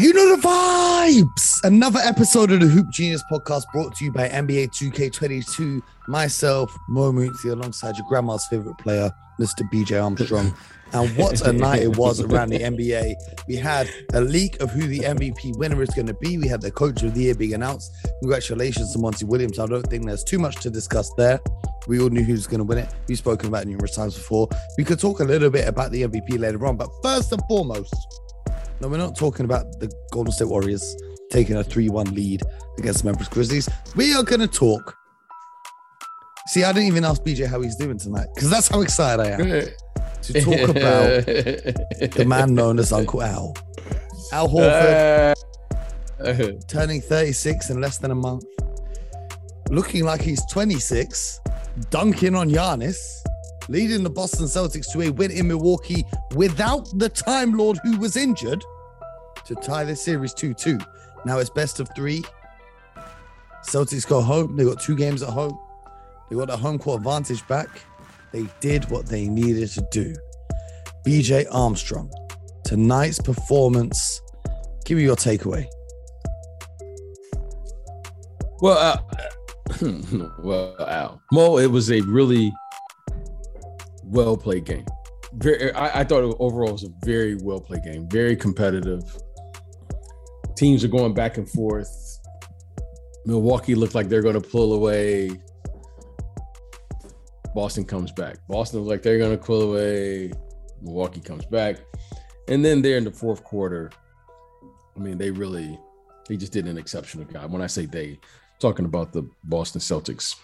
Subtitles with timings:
[0.00, 1.62] You know the vibes.
[1.62, 5.82] Another episode of the Hoop Genius podcast brought to you by NBA 2K22.
[6.08, 9.70] Myself, Mo Mooncey, alongside your grandma's favorite player, Mr.
[9.70, 10.54] BJ Armstrong.
[10.94, 13.14] And what a night it was around the NBA.
[13.46, 16.38] We had a leak of who the MVP winner is going to be.
[16.38, 17.94] We had the coach of the year being announced.
[18.20, 19.58] Congratulations to Monty Williams.
[19.58, 21.40] I don't think there's too much to discuss there.
[21.88, 22.88] We all knew who's going to win it.
[23.06, 24.48] We've spoken about it numerous times before.
[24.78, 26.78] We could talk a little bit about the MVP later on.
[26.78, 27.94] But first and foremost,
[28.80, 30.96] no, we're not talking about the Golden State Warriors
[31.30, 32.42] taking a 3 1 lead
[32.78, 33.68] against the Memphis Grizzlies.
[33.94, 34.96] We are going to talk.
[36.48, 39.30] See, I didn't even ask BJ how he's doing tonight because that's how excited I
[39.30, 39.38] am
[40.22, 43.54] to talk about the man known as Uncle Al.
[44.32, 45.34] Al Horford
[46.20, 48.44] uh, turning 36 in less than a month,
[49.70, 51.40] looking like he's 26,
[51.90, 53.22] dunking on Giannis,
[53.68, 58.16] leading the Boston Celtics to a win in Milwaukee without the Time Lord who was
[58.16, 58.64] injured
[59.46, 60.78] to tie the series 2 2.
[61.24, 62.24] Now it's best of three.
[63.68, 64.56] Celtics go home.
[64.56, 65.58] They got two games at home.
[66.28, 67.68] They got the home court advantage back.
[68.32, 70.14] They did what they needed to do.
[71.04, 72.10] BJ Armstrong,
[72.64, 74.20] tonight's performance.
[74.84, 75.66] Give me your takeaway.
[78.60, 78.98] Well, uh,
[80.42, 82.52] well, Al, Mo, it was a really
[84.10, 84.86] well played game.
[85.34, 88.08] Very, I, I thought it overall was a very well played game.
[88.08, 89.02] Very competitive.
[90.56, 92.18] Teams are going back and forth.
[93.26, 95.30] Milwaukee looked like they're going to pull away.
[97.54, 98.36] Boston comes back.
[98.48, 100.32] Boston looks like they're going to pull away.
[100.82, 101.76] Milwaukee comes back.
[102.48, 103.90] And then there in the fourth quarter,
[104.96, 105.78] I mean, they really,
[106.28, 107.52] they just did an exceptional job.
[107.52, 108.18] When I say they,
[108.58, 110.36] talking about the Boston Celtics.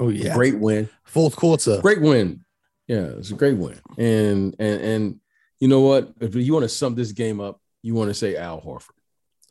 [0.00, 0.88] Oh yeah, great win.
[1.04, 2.44] Fourth quarter, great win.
[2.86, 3.78] Yeah, it's a great win.
[3.98, 5.20] And and and
[5.58, 6.12] you know what?
[6.20, 8.90] If you want to sum this game up, you want to say Al Horford.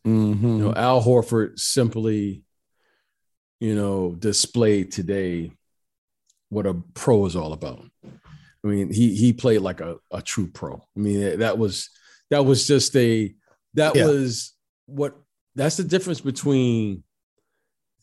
[0.05, 0.47] Mm-hmm.
[0.47, 2.43] You know, Al Horford simply,
[3.59, 5.51] you know, displayed today
[6.49, 7.83] what a pro is all about.
[8.05, 10.75] I mean, he he played like a, a true pro.
[10.95, 11.89] I mean, that was
[12.29, 13.33] that was just a
[13.73, 14.05] that Yeah.
[14.05, 14.53] was
[14.85, 15.15] what
[15.55, 17.03] that's the difference between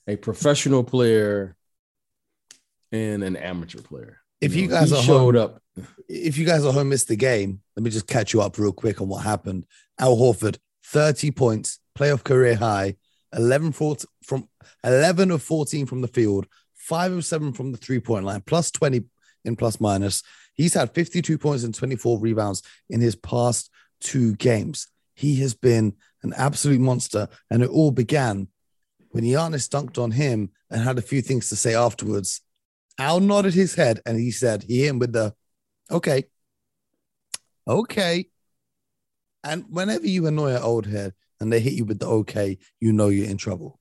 [0.07, 1.57] a professional player
[2.91, 4.19] and an amateur player.
[4.43, 5.63] If you know, guys are showed home- up,
[6.09, 8.73] if you guys at home missed the game, let me just catch you up real
[8.73, 9.65] quick on what happened.
[9.99, 12.97] Al Horford, 30 points, playoff career high,
[13.33, 14.49] 11 from
[14.85, 19.05] 11 of 14 from the field, 5 of 7 from the three-point line, plus 20
[19.45, 20.23] in plus minus.
[20.55, 23.71] He's had 52 points and 24 rebounds in his past
[24.01, 24.89] two games.
[25.15, 28.49] He has been an absolute monster, and it all began
[29.11, 32.41] when Giannis dunked on him and had a few things to say afterwards.
[32.99, 35.35] Al nodded his head and he said, he hit him with the
[35.91, 36.25] Okay.
[37.69, 38.27] Okay.
[39.45, 42.93] And whenever you annoy an old head and they hit you with the okay, you
[42.93, 43.79] know you're in trouble.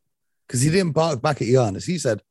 [0.47, 1.85] Because he didn't bark back at Giannis.
[1.85, 2.21] He said,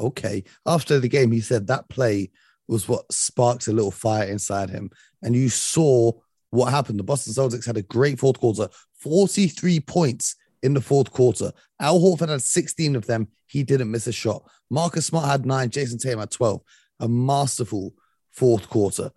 [0.00, 0.44] okay.
[0.64, 2.30] After the game, he said that play
[2.68, 4.90] was what sparked a little fire inside him.
[5.22, 6.12] And you saw
[6.50, 6.98] what happened.
[6.98, 8.68] The Boston Celtics had a great fourth quarter,
[9.00, 11.52] 43 points in the fourth quarter.
[11.80, 13.28] Al Horford had 16 of them.
[13.46, 14.48] He didn't miss a shot.
[14.70, 15.70] Marcus Smart had nine.
[15.70, 16.62] Jayson Tatum had 12.
[17.00, 17.94] A masterful
[18.30, 19.10] fourth quarter.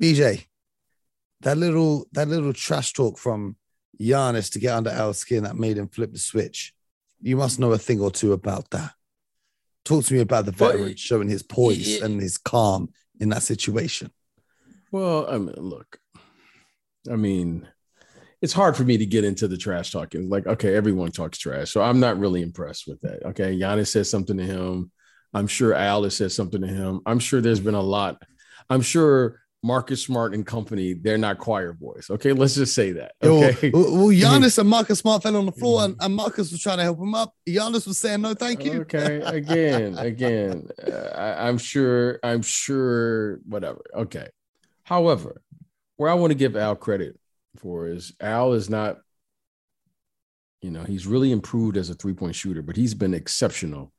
[0.00, 0.46] BJ,
[1.40, 3.56] that little that little trash talk from
[4.00, 6.72] Giannis to get under Al's skin that made him flip the switch.
[7.20, 8.92] You must know a thing or two about that.
[9.84, 12.04] Talk to me about the veteran showing his poise yeah.
[12.04, 14.12] and his calm in that situation.
[14.92, 15.98] Well, I mean, look,
[17.10, 17.66] I mean,
[18.40, 20.28] it's hard for me to get into the trash talking.
[20.28, 23.24] Like, okay, everyone talks trash, so I'm not really impressed with that.
[23.26, 24.90] Okay, Giannis says something to him.
[25.34, 27.00] I'm sure Al has said something to him.
[27.04, 28.22] I'm sure there's been a lot.
[28.70, 32.06] I'm sure Marcus Smart and company, they're not choir boys.
[32.10, 33.12] Okay, let's just say that.
[33.22, 33.70] Okay.
[33.74, 36.78] Well, well, Giannis and Marcus Smart fell on the floor, and, and Marcus was trying
[36.78, 37.34] to help him up.
[37.46, 39.20] Giannis was saying, "No, thank you." Okay.
[39.20, 42.20] Again, again, uh, I, I'm sure.
[42.22, 43.40] I'm sure.
[43.46, 43.82] Whatever.
[43.94, 44.28] Okay.
[44.84, 45.42] However,
[45.96, 47.18] where I want to give Al credit
[47.56, 48.98] for is Al is not.
[50.60, 53.92] You know, he's really improved as a three point shooter, but he's been exceptional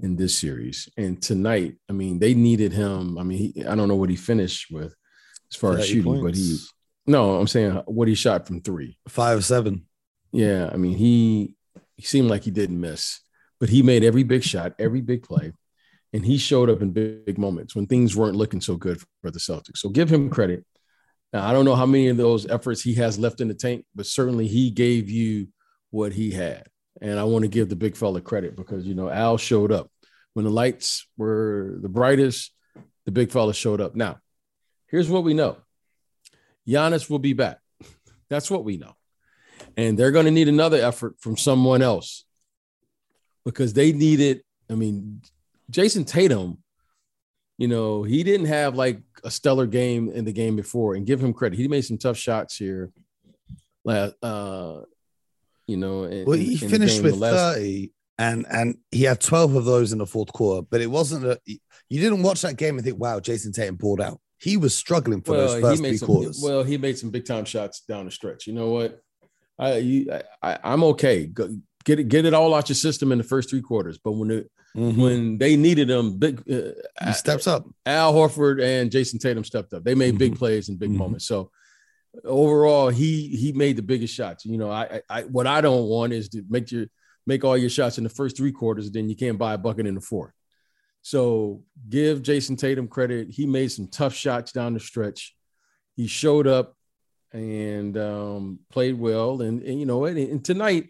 [0.00, 0.88] in this series.
[0.96, 3.18] And tonight, I mean, they needed him.
[3.18, 4.94] I mean, he, I don't know what he finished with
[5.52, 6.58] as far as 30 shooting, but he.
[7.06, 8.98] No, I'm saying what he shot from three.
[9.08, 9.86] five seven.
[10.32, 11.54] Yeah, I mean, he
[11.96, 13.20] he seemed like he didn't miss,
[13.60, 15.52] but he made every big shot, every big play,
[16.12, 19.30] and he showed up in big, big moments when things weren't looking so good for
[19.30, 19.78] the Celtics.
[19.78, 20.64] So give him credit.
[21.32, 23.84] Now, I don't know how many of those efforts he has left in the tank,
[23.94, 25.48] but certainly he gave you
[25.90, 26.66] what he had.
[27.00, 29.90] And I want to give the big fella credit because you know Al showed up
[30.34, 32.52] when the lights were the brightest.
[33.04, 33.94] The big fella showed up.
[33.94, 34.18] Now,
[34.88, 35.58] here's what we know:
[36.66, 37.58] Giannis will be back.
[38.28, 38.94] That's what we know.
[39.76, 42.24] And they're going to need another effort from someone else
[43.44, 44.42] because they needed.
[44.68, 45.22] I mean,
[45.70, 46.58] Jayson Tatum,
[47.58, 51.22] you know, he didn't have like a stellar game in the game before, and give
[51.22, 51.58] him credit.
[51.58, 52.90] He made some tough shots here.
[53.84, 54.82] Last, Uh,
[55.66, 57.56] you know, in, well, he in finished with last...
[57.56, 61.24] 30 and and he had 12 of those in the fourth quarter, but it wasn't
[61.24, 64.20] a you didn't watch that game and think, wow, Jayson Tatum pulled out.
[64.40, 66.40] He was struggling for well, those first three some, quarters.
[66.42, 68.46] Well, he made some big time shots down the stretch.
[68.46, 69.00] You know what?
[69.58, 71.26] I, you, I I'm okay.
[71.26, 73.98] Go, get it get it all out your system in the first three quarters.
[74.02, 75.00] But when it mm-hmm.
[75.00, 76.72] when they needed him, big uh,
[77.06, 77.66] he steps up.
[77.86, 79.84] Al Horford and Jayson Tatum stepped up.
[79.84, 80.18] They made mm-hmm.
[80.18, 80.98] big plays and big mm-hmm.
[80.98, 81.26] moments.
[81.26, 81.50] So
[82.24, 84.44] overall, he he made the biggest shots.
[84.44, 86.86] You know, I, I what I don't want is to make your
[87.28, 89.86] make all your shots in the first three quarters, then you can't buy a bucket
[89.86, 90.32] in the fourth.
[91.02, 93.28] So give Jayson Tatum credit.
[93.30, 95.36] He made some tough shots down the stretch.
[95.94, 96.74] He showed up
[97.32, 99.42] and um, played well.
[99.42, 100.88] And, and you know, and, and, tonight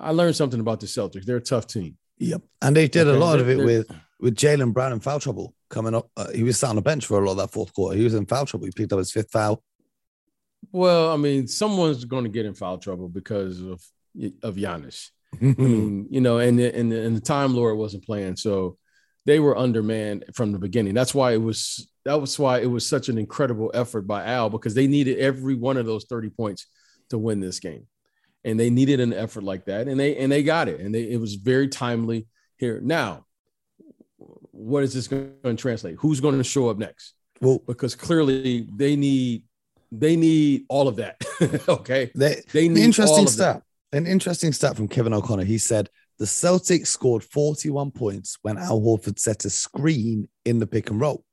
[0.00, 1.24] I learned something about the Celtics.
[1.24, 1.98] They're a tough team.
[2.18, 5.54] Yep, and they did a lot of it with with Jaylen Brown in foul trouble
[5.68, 6.08] coming up.
[6.16, 7.96] Uh, he was sat on the bench for a lot of that fourth quarter.
[7.96, 8.66] He was in foul trouble.
[8.66, 9.62] He picked up his fifth foul.
[10.70, 13.82] Well, I mean, someone's going to get in foul trouble because of
[14.42, 15.10] of Giannis.
[15.34, 18.76] I mean, you know, and the, and the, and the time Lord wasn't playing, so
[19.24, 20.94] they were undermanned from the beginning.
[20.94, 24.50] That's why it was that was why it was such an incredible effort by Al
[24.50, 26.66] because they needed every one of those 30 points
[27.10, 27.86] to win this game.
[28.44, 31.02] And they needed an effort like that and they and they got it and they
[31.02, 32.80] it was very timely here.
[32.82, 33.26] Now,
[34.50, 35.96] what is this going to translate?
[35.98, 37.14] Who's going to show up next?
[37.40, 39.44] Well, because clearly they need
[39.92, 41.22] they need all of that.
[41.68, 42.10] okay.
[42.14, 43.62] They, they need interesting stat.
[43.92, 45.44] An interesting stat from Kevin O'Connor.
[45.44, 50.66] He said the Celtics scored 41 points when Al Horford set a screen in the
[50.66, 51.24] pick and roll.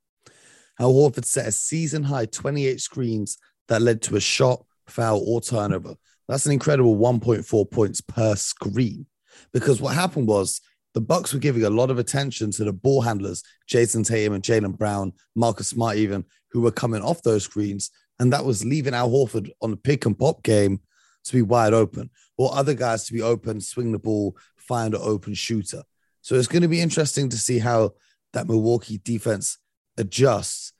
[0.78, 5.40] Al Horford set a season high 28 screens that led to a shot, foul, or
[5.40, 5.94] turnover.
[6.30, 9.06] That's an incredible 1.4 points per screen.
[9.52, 10.60] Because what happened was
[10.94, 14.44] the Bucks were giving a lot of attention to the ball handlers, Jayson Tatum and
[14.44, 17.90] Jaylen Brown, Marcus Smart, even who were coming off those screens,
[18.20, 20.78] and that was leaving Al Horford on the pick and pop game
[21.24, 25.00] to be wide open, or other guys to be open, swing the ball, find an
[25.02, 25.82] open shooter.
[26.20, 27.94] So it's going to be interesting to see how
[28.34, 29.58] that Milwaukee defense
[29.96, 30.74] adjusts.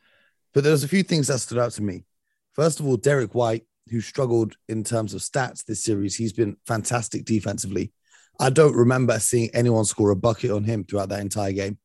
[0.55, 2.05] But there's a few things that stood out to me.
[2.53, 6.57] First of all, Derrick White, who struggled in terms of stats this series, he's been
[6.67, 7.93] fantastic defensively.
[8.39, 11.79] I don't remember seeing anyone score a bucket on him throughout that entire game.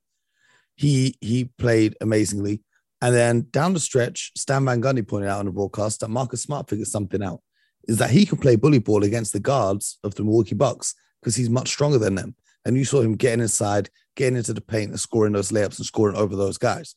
[0.75, 2.62] He he played amazingly.
[3.02, 6.44] And then down the stretch, Stan Van Gundy pointed out on the broadcast that Marcus
[6.44, 7.42] Smart figured something out
[7.88, 11.36] is that he can play bully ball against the guards of the Milwaukee Bucks because
[11.36, 12.36] he's much stronger than them.
[12.66, 15.86] And you saw him getting inside, getting into the paint and scoring those layups and
[15.86, 16.96] scoring over those guys.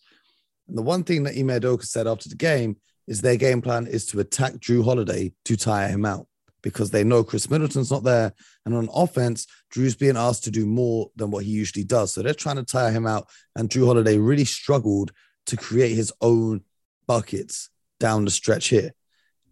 [0.68, 2.76] And the one thing that Ime Udoka said after the game
[3.08, 6.26] is their game plan is to attack Jrue Holiday to tire him out
[6.62, 8.32] because they know Khris Middleton's not there.
[8.64, 12.12] And on offense, Jrue's being asked to do more than what he usually does.
[12.12, 13.28] So they're trying to tire him out.
[13.56, 15.10] And Jrue Holiday really struggled
[15.46, 16.62] to create his own
[17.06, 18.92] buckets down the stretch here.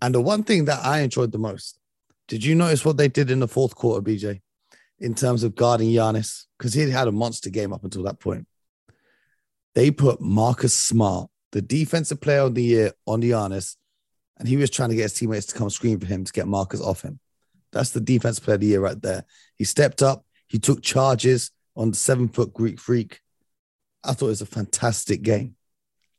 [0.01, 1.81] And the one thing that I enjoyed the most,
[2.29, 4.41] did you notice what they did in the fourth quarter, BJ?
[4.99, 8.47] in terms of guarding Giannis because he had a monster game up until that point.
[9.75, 13.77] They put Marcus Smart, the defensive player of the year, on Giannis,
[14.39, 16.47] and he was trying to get his teammates to come screen for him to get
[16.47, 17.19] Marcus off him.
[17.73, 19.25] That's the defense player of the year right there.
[19.57, 23.21] He stepped up, he took charges on the seven foot Greek freak.
[24.05, 25.57] I thought it was a fantastic game.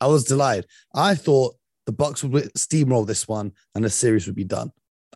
[0.01, 0.65] I was delighted.
[0.95, 4.71] I thought the Bucks would steamroll this one and the series would be done.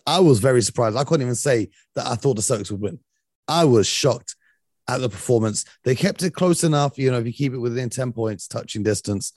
[0.05, 0.97] I was very surprised.
[0.97, 2.99] I couldn't even say that I thought the Celtics would win.
[3.47, 4.35] I was shocked
[4.87, 5.65] at the performance.
[5.83, 6.99] They kept it close enough.
[6.99, 9.33] You know, if you keep it within 10 points, touching distance.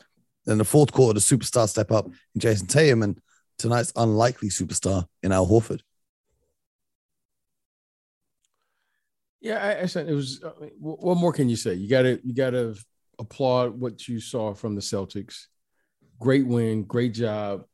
[0.47, 3.21] Then the fourth quarter, the superstar step up in Jayson Tatum and
[3.59, 5.81] tonight's unlikely superstar in Al Horford.
[9.41, 10.43] Yeah, I, I said it was.
[10.43, 11.75] I mean, what more can you say?
[11.75, 12.75] You got to you got to
[13.19, 15.47] applaud what you saw from the Celtics.
[16.19, 17.65] Great win, great job.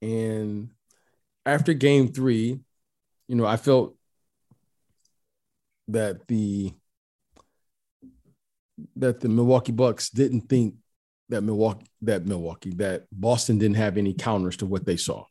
[0.00, 0.70] And
[1.44, 2.60] after Game Three,
[3.26, 3.96] you know, I felt
[5.88, 6.72] that the
[8.96, 10.76] that the Milwaukee Bucks didn't think
[11.28, 15.24] that Milwaukee that Milwaukee that Boston didn't have any counters to what they saw.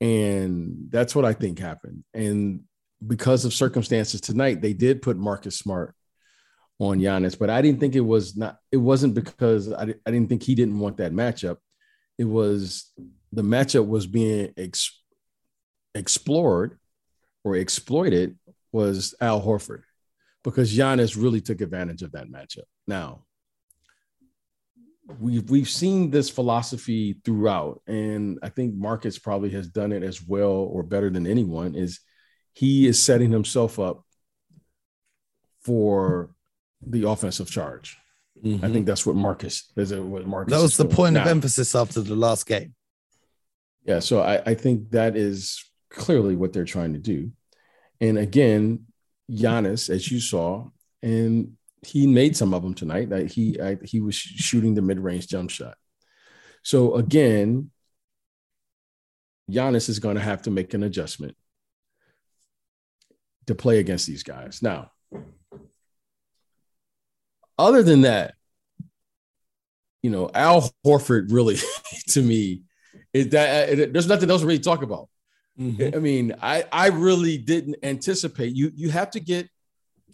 [0.00, 2.04] And that's what I think happened.
[2.12, 2.62] And
[3.06, 5.94] because of circumstances tonight, they did put Marcus Smart
[6.80, 10.28] on Giannis, but I didn't think it was not it wasn't because I, I didn't
[10.28, 11.58] think he didn't want that matchup.
[12.18, 12.92] It was
[13.32, 15.00] the matchup was being ex,
[15.94, 16.78] explored
[17.44, 18.38] or exploited
[18.72, 19.82] was Al Horford
[20.44, 22.64] because Giannis really took advantage of that matchup.
[22.86, 23.24] Now,
[25.20, 30.22] we've we've seen this philosophy throughout, and I think Marcus probably has done it as
[30.22, 31.74] well or better than anyone.
[31.74, 32.00] Is
[32.52, 34.04] he is setting himself up
[35.62, 36.34] for
[36.86, 37.96] the offensive charge.
[38.42, 38.64] Mm-hmm.
[38.64, 39.92] I think that's what Marcus is.
[39.94, 41.22] What Marcus that was the point now.
[41.22, 42.74] of emphasis after the last game.
[43.84, 47.32] Yeah, so I, I think that is clearly what they're trying to do.
[48.00, 48.86] And again,
[49.30, 50.68] Giannis, as you saw,
[51.02, 53.10] and he made some of them tonight.
[53.10, 55.76] That he I, he was shooting the mid range jump shot.
[56.62, 57.70] So again,
[59.50, 61.36] Giannis is going to have to make an adjustment
[63.46, 64.62] to play against these guys.
[64.62, 64.92] Now,
[67.58, 68.34] other than that,
[70.02, 71.56] you know, Al Horford really,
[72.08, 72.62] to me,
[73.12, 75.08] is that it, there's nothing else to really talk about.
[75.58, 75.96] Mm-hmm.
[75.96, 78.72] I mean, I I really didn't anticipate you.
[78.74, 79.48] You have to get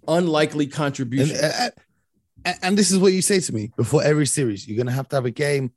[0.09, 1.37] unlikely contribution.
[1.37, 1.73] And,
[2.45, 5.09] uh, and, this is what you say to me before every series: you're gonna have
[5.11, 5.73] to have a game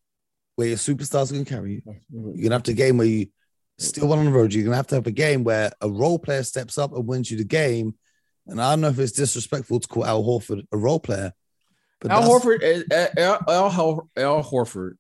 [0.55, 1.81] where your superstars are gonna carry you.
[2.09, 3.27] You're gonna have to game where you
[3.77, 4.53] still one on the road.
[4.53, 7.29] You're gonna have to have a game where a role player steps up and wins
[7.29, 7.95] you the game.
[8.47, 11.33] And I don't know if it's disrespectful to call Al Horford a role player,
[11.99, 12.83] but Al Horford,
[13.17, 14.93] Al, Al, Al Horford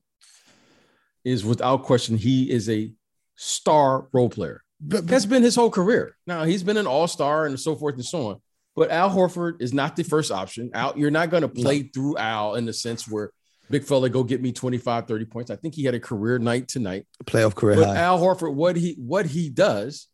[1.23, 2.93] is without question he is a
[3.35, 4.63] star role player.
[4.79, 6.15] But, but, That's been his whole career.
[6.25, 8.41] Now he's been an all star and so forth and so on.
[8.75, 10.71] But Al Horford is not the first option.
[10.73, 11.89] Al, you're not going to play no.
[11.93, 13.31] through Al in the sense where
[13.69, 15.51] big fella go get me 25, 30 points.
[15.51, 17.05] I think he had a career night tonight.
[17.25, 17.97] Playoff career but high.
[17.97, 20.07] Al Horford, what he what he does,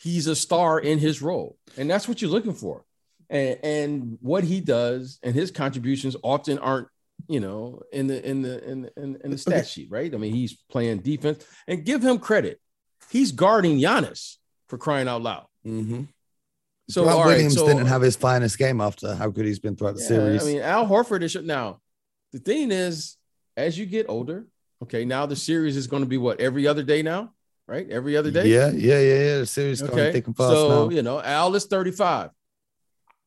[0.00, 1.56] he's a star in his role.
[1.76, 2.84] And that's what you're looking for.
[3.30, 6.88] And, and what he does and his contributions often aren't
[7.26, 9.66] you know, in the in the in in, in the stat okay.
[9.66, 10.14] sheet, right?
[10.14, 12.60] I mean, he's playing defense, and give him credit.
[13.10, 14.36] He's guarding Giannis
[14.68, 15.46] for crying out loud.
[15.66, 16.04] Mm-hmm.
[16.90, 19.76] So Rob Williams right, so, didn't have his finest game after how good he's been
[19.76, 20.42] throughout the yeah, series.
[20.42, 21.80] I mean, Al Horford is now.
[22.32, 23.16] The thing is,
[23.56, 24.46] as you get older,
[24.82, 27.32] okay, now the series is going to be what every other day now,
[27.66, 27.88] right?
[27.90, 28.46] Every other day.
[28.46, 29.38] Yeah, yeah, yeah, yeah.
[29.38, 30.12] The series okay.
[30.12, 30.94] thick and fast so now.
[30.94, 32.30] you know, Al is thirty five.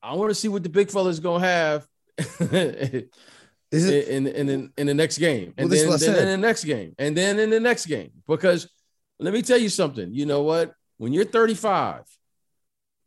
[0.02, 1.88] I want to see what the big fella is going to have.
[3.72, 6.48] Is it in in in, in the next game, and well, then, then in the
[6.48, 8.12] next game, and then in the next game?
[8.28, 8.68] Because
[9.18, 10.14] let me tell you something.
[10.14, 10.74] You know what?
[10.98, 12.04] When you're 35,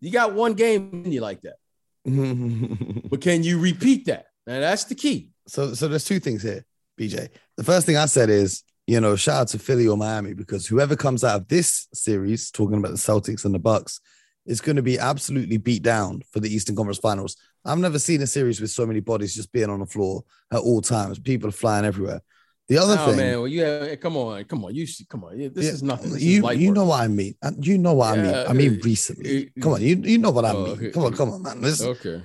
[0.05, 1.57] you got one game in you like that.
[3.11, 4.27] but can you repeat that?
[4.47, 5.31] And that's the key.
[5.47, 6.65] So, so there's two things here,
[7.01, 7.31] BJ.
[7.57, 10.67] The first thing I said is, you know, shout out to Philly or Miami because
[10.67, 14.01] whoever comes out of this series, talking about the Celtics and the Bucks,
[14.45, 17.37] is going to be absolutely beat down for the Eastern Conference Finals.
[17.65, 20.61] I've never seen a series with so many bodies just being on the floor at
[20.61, 21.19] all times.
[21.19, 22.21] People are flying everywhere.
[22.67, 25.37] The other oh, thing, man, well, yeah, eh, come on, come on, you come on,
[25.37, 26.13] this yeah, is nothing.
[26.13, 27.35] This you you know what I mean.
[27.43, 28.47] Uh, you know what yeah, I mean.
[28.49, 29.47] I mean recently.
[29.55, 30.73] Eh, come on, you you know what I oh, mean.
[30.77, 30.91] Okay.
[30.91, 31.61] Come on, mm, come on, man.
[31.61, 31.89] Listen.
[31.89, 32.23] Okay.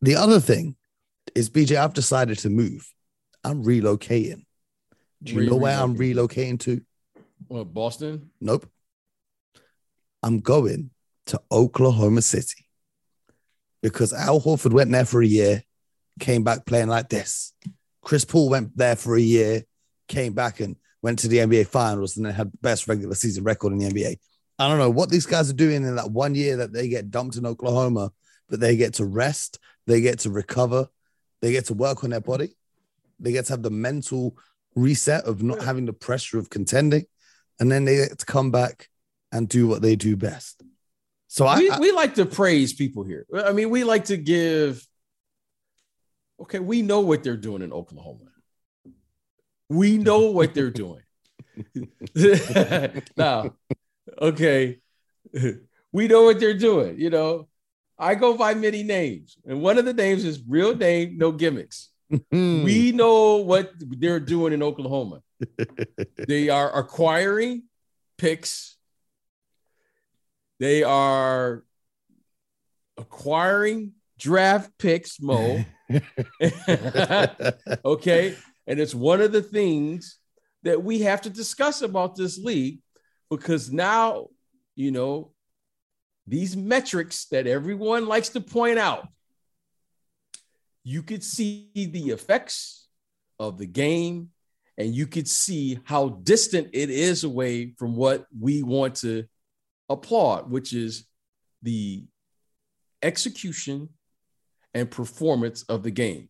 [0.00, 0.76] The other thing
[1.34, 2.90] is, BJ, I've decided to move.
[3.42, 4.46] I'm relocating.
[5.22, 6.80] Do you Re- know where I'm relocating to?
[7.48, 8.30] What, Boston?
[8.40, 8.66] Nope.
[10.22, 10.90] I'm going
[11.26, 12.66] to Oklahoma City
[13.82, 15.62] because Al Horford went there for a year,
[16.20, 17.52] came back playing like this.
[18.02, 19.64] Chris Paul went there for a year,
[20.14, 23.44] came back and went to the NBA Finals and then had the best regular season
[23.44, 24.16] record in the NBA.
[24.58, 27.10] I don't know what these guys are doing in that one year that they get
[27.10, 28.12] dumped in Oklahoma,
[28.48, 30.88] but they get to rest, they get to recover,
[31.42, 32.56] they get to work on their body,
[33.18, 34.36] they get to have the mental
[34.76, 37.04] reset of not having the pressure of contending,
[37.60, 38.88] and then they get to come back
[39.32, 40.62] and do what they do best.
[41.26, 43.26] So we, I, we like to praise people here.
[43.34, 44.86] I mean, we like to give.
[46.40, 48.30] Okay, we know what they're doing in Oklahoma.
[49.74, 51.02] We know what they're doing.
[53.16, 53.54] now,
[54.20, 54.78] okay,
[55.92, 56.98] we know what they're doing.
[56.98, 57.48] You know,
[57.98, 61.90] I go by many names, and one of the names is real name, no gimmicks.
[62.30, 62.62] Hmm.
[62.62, 65.22] we know what they're doing in Oklahoma.
[66.28, 67.64] they are acquiring
[68.18, 68.74] picks
[70.60, 71.64] they are
[72.96, 75.64] acquiring draft picks, Mo.
[77.84, 78.36] okay.
[78.66, 80.18] And it's one of the things
[80.62, 82.80] that we have to discuss about this league
[83.30, 84.28] because now,
[84.74, 85.32] you know,
[86.26, 89.06] these metrics that everyone likes to point out,
[90.82, 92.86] you could see the effects
[93.38, 94.30] of the game
[94.76, 99.24] and you could see how distant it is away from what we want to
[99.88, 101.06] applaud, which is
[101.62, 102.04] the
[103.02, 103.88] execution
[104.72, 106.28] and performance of the game.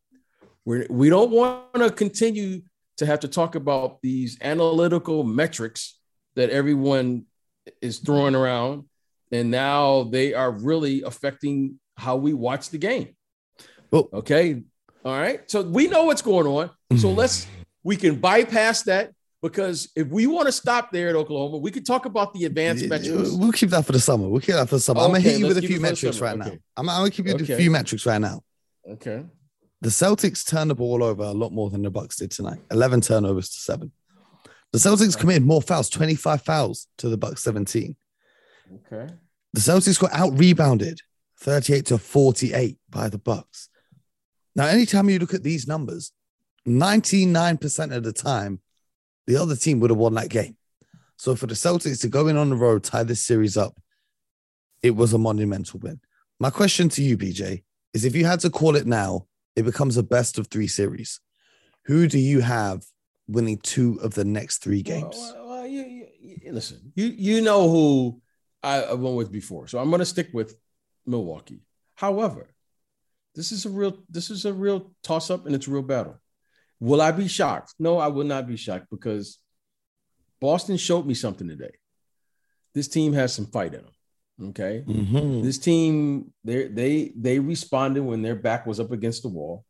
[0.65, 2.63] We're, we don't want to continue
[2.97, 5.99] to have to talk about these analytical metrics
[6.37, 7.27] that everyone
[7.81, 8.85] is throwing around.
[9.33, 13.17] And now they are really affecting how we watch the game.
[13.91, 14.63] Well, okay.
[15.05, 15.49] All right.
[15.51, 16.71] So we know what's going on.
[16.97, 17.19] So mm-hmm.
[17.19, 17.47] let's
[17.83, 21.85] we can bypass that because if we want to stop there at Oklahoma, we could
[21.85, 23.31] talk about the advanced metrics.
[23.33, 24.29] We'll keep that for the summer.
[24.29, 25.03] We'll keep that for the summer.
[25.03, 26.53] I'm gonna hit you with a few keep it for the metrics right now.
[26.77, 27.57] I'm, I'm gonna give you a Okay.
[27.57, 28.41] few metrics right now.
[28.89, 29.25] Okay.
[29.85, 32.59] The Celtics turned the ball over a lot more than the Bucks did tonight.
[32.71, 33.93] 11 turnovers to seven.
[34.73, 37.95] The Celtics committed more fouls, 25 fouls to the Bucks 17.
[38.73, 39.13] Okay.
[39.53, 41.03] The Celtics got out rebounded
[41.41, 43.69] 38 to 48 by the Bucks.
[44.57, 46.13] Now, anytime you look at these numbers,
[46.67, 48.61] 99% of the time,
[49.27, 50.57] the other team would have won that game.
[51.19, 53.79] So for the Celtics to go in on the road, tie this series up,
[54.83, 56.01] it was a monumental win.
[56.41, 59.97] My question to you, BJ, is if you had to call it now, it becomes
[59.97, 61.21] a best of three series.
[61.87, 62.85] Who do you have
[63.29, 65.17] winning two of the next three games?
[65.17, 68.21] Well, well, you, you, you- listen, you you know who
[68.63, 70.57] I, I went with before, so I'm going to stick with
[71.07, 71.61] Milwaukee.
[71.95, 72.49] However,
[73.35, 76.19] this is a real this is a real toss up and it's a real battle.
[76.81, 77.75] Will I be shocked?
[77.79, 79.39] No, I will not be shocked because
[80.41, 81.73] Boston showed me something today.
[82.75, 83.93] This team has some fight in them.
[84.43, 84.83] Okay.
[84.87, 85.43] Mhm.
[85.45, 89.65] This team, they they they responded when their back was up against the wall,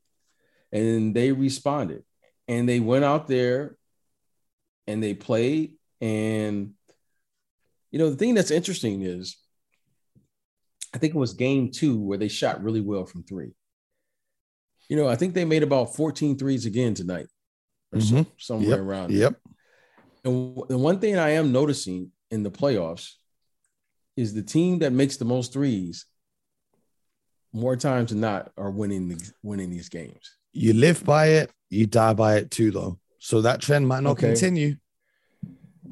[0.73, 2.03] and they responded,
[2.49, 3.77] and they went out there,
[4.87, 6.73] and they played, and
[7.91, 9.37] you know the thing that's interesting is,
[10.95, 13.53] I think it was game two where they shot really well from three.
[14.89, 17.27] You know, I think they made about 14 threes again tonight,
[17.93, 18.27] or so- Mhm.
[18.39, 18.79] somewhere Yep.
[18.79, 19.11] around.
[19.11, 19.19] there.
[19.21, 19.41] Yep.
[20.25, 23.15] And the one thing I am noticing in the playoffs
[24.17, 26.07] is the team that makes the most threes
[27.53, 30.37] more times than not are winning the, winning these games.
[30.53, 32.99] You live by it, you die by it too, though.
[33.19, 34.29] So that trend might not Okay.
[34.29, 34.77] continue.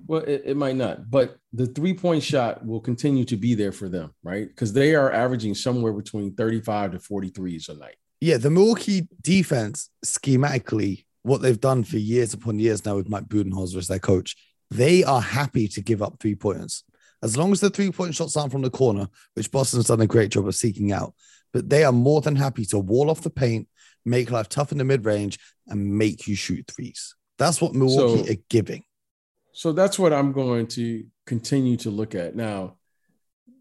[0.06, 3.72] Well, it, it might not, but the three point shot will continue to be there
[3.72, 4.48] for them, right?
[4.48, 7.96] Because they are averaging somewhere between 35 to 43s a night.
[8.20, 13.28] Yeah, the Milwaukee defense, schematically, what they've done for years upon years now with Mike
[13.28, 14.36] Budenholzer as their coach,
[14.70, 16.84] they are happy to give up three pointers.
[17.22, 20.06] As long as the three point shots aren't from the corner, which Boston's done a
[20.06, 21.14] great job of seeking out,
[21.52, 23.68] but they are more than happy to wall off the paint,
[24.04, 27.14] make life tough in the mid range, and make you shoot threes.
[27.38, 28.84] That's what Milwaukee So- are giving.
[29.54, 32.34] So that's what I'm going to continue to look at.
[32.34, 32.78] Now,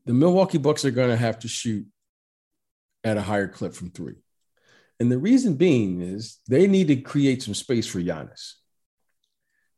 [0.06, 1.86] the Milwaukee Bucks are going to have to shoot
[3.04, 4.16] at a higher clip from three.
[5.02, 8.54] And the reason being is they need to create some space for Giannis.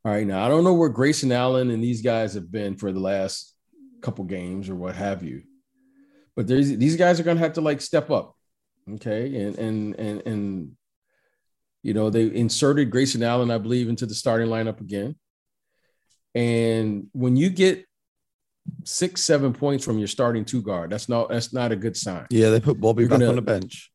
[0.04, 0.26] All right.
[0.26, 3.53] Now, I don't know where Grayson Allen and these guys have been for the last
[4.04, 5.42] couple games or what have you,
[6.36, 8.36] but there's, these guys are going to have to like step up.
[8.94, 9.34] Okay.
[9.42, 10.72] And, and, and, and,
[11.82, 15.16] you know, they inserted Grayson Allen, I believe, into the starting lineup again.
[16.34, 17.86] And when you get
[18.84, 22.26] six, seven points from your starting two guard, that's not that's not a good sign.
[22.30, 23.90] Yeah, they put Bobby You're back gonna- on the bench.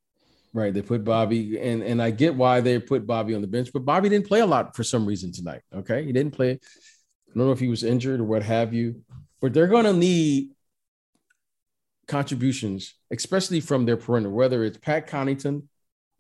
[0.52, 0.74] Right.
[0.74, 3.86] They put Bobby, and, and I get why they put Bobby on the bench, but
[3.86, 5.62] Bobby didn't play a lot for some reason tonight.
[5.76, 6.04] Okay.
[6.04, 6.52] He didn't play.
[6.54, 6.58] I
[7.36, 9.02] don't know if he was injured or what have you,
[9.42, 10.50] but they're gonna need
[12.08, 15.64] contributions, especially from their perimeter, whether it's Pat Connaughton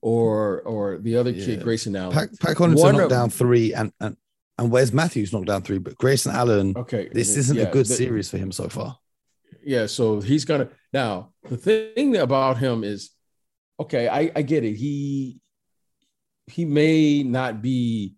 [0.02, 1.46] or or the other Yeah.
[1.46, 2.14] kid, Grayson Allen.
[2.14, 4.16] Pat, Pat Connaughton One knocked of- down three, and, and
[4.58, 7.10] and Wes Matthews knocked down three, but Grayson Allen, okay.
[7.14, 8.98] this isn't Yeah, a good the- series for him so far.
[9.64, 13.12] Yeah, so he's gonna now the thing about him is
[13.80, 14.76] okay, I, I get it.
[14.76, 15.40] He
[16.48, 18.16] he may not be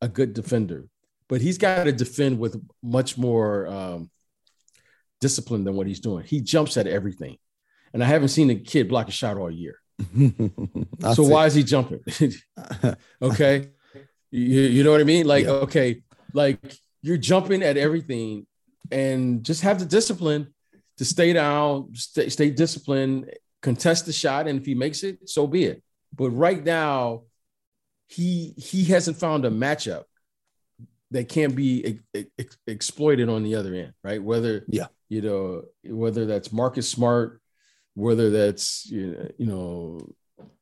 [0.00, 0.88] a good defender,
[1.28, 4.10] but he's got to defend with much more um,
[5.26, 6.24] discipline than what he's doing.
[6.24, 7.36] He jumps at everything,
[7.92, 9.76] and I haven't seen a kid block a shot all year.
[11.14, 12.00] So why is he jumping?
[13.22, 13.68] okay,
[14.30, 15.26] you, you know what I mean?
[15.26, 15.64] Like Yeah.
[15.66, 16.58] okay, like
[17.02, 18.46] you're jumping at everything,
[18.90, 20.44] and just have the discipline
[20.98, 23.30] to stay down, stay, stay disciplined,
[23.62, 25.82] contest the shot, and if he makes it, so be it.
[26.14, 27.22] But right now,
[28.08, 30.04] he he hasn't found a matchup
[31.10, 34.22] that can't be ex- ex- exploited on the other end, right?
[34.22, 34.86] Whether Yeah.
[35.12, 37.42] You know whether that's Marcus Smart,
[37.92, 40.00] whether that's you know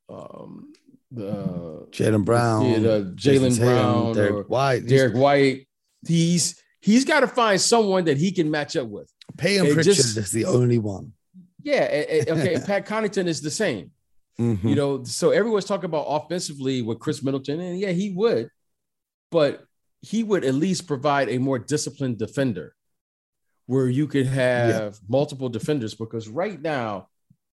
[0.08, 0.72] um,
[1.12, 5.68] the Jaylen Brown, yeah, the Jaylen Brown, Derrick or White, Derrick White.
[6.04, 9.08] He's he's got to find someone that he can match up with.
[9.36, 11.12] Payton it Pritchard just- is the only one.
[11.62, 11.82] Yeah,
[12.26, 12.54] okay.
[12.54, 13.92] and Pat Connaughton is the same.
[14.36, 14.64] Mhm.
[14.64, 18.50] You know, so everyone's talking about offensively with Khris Middleton, and yeah, he would,
[19.30, 19.62] but
[20.00, 22.74] he would at least provide a more disciplined defender
[23.66, 27.08] where you could have multiple defenders because right now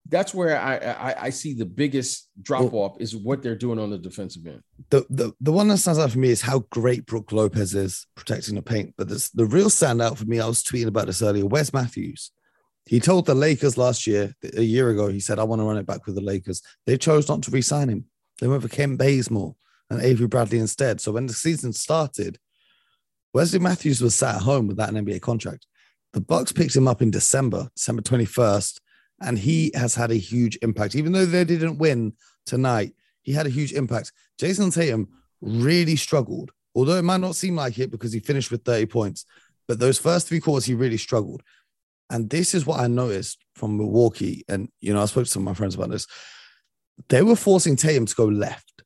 [0.09, 3.91] that's where I I, I see the biggest drop off is what they're doing on
[3.91, 4.63] the defensive end.
[4.91, 8.07] the, the the one that stands out for me is how great Brook Lopez is
[8.17, 8.95] protecting the paint.
[8.97, 11.47] But this, the real standout for me, I was tweeting about this earlier.
[11.47, 12.33] Wes Matthews,
[12.87, 15.79] he told the Lakers last year, a year ago, he said, "I want to run
[15.79, 18.07] it back with the Lakers." They chose not to re-sign him.
[18.41, 19.55] They went for Kent Bazemore,
[19.91, 21.01] and Avery Bradley instead.
[21.01, 22.39] So when the season started,
[23.35, 25.67] Wesley Matthews was sat at home without an NBA contract.
[26.13, 28.81] The Bucks picked him up in December, December 21st,
[29.21, 30.95] and he has had a huge impact.
[30.95, 32.15] Even though they didn't win
[32.47, 34.13] tonight, he had a huge impact.
[34.39, 35.09] Jayson Tatum
[35.41, 39.25] really struggled, although it might not seem like it because he finished with 30 points.
[39.69, 41.43] But those first three quarters, he really struggled.
[42.11, 44.45] And this is what I noticed from Milwaukee.
[44.49, 46.09] And, you know, I spoke to some of my friends about this.
[47.09, 48.83] They were forcing Tatum to go left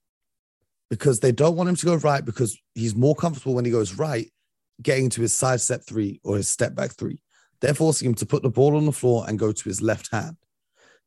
[0.90, 3.94] because they don't want him to go right because he's more comfortable when he goes
[3.94, 4.30] right,
[4.82, 7.20] getting to his side step three or his step back three.
[7.60, 10.10] They're forcing him to put the ball on the floor and go to his left
[10.12, 10.36] hand.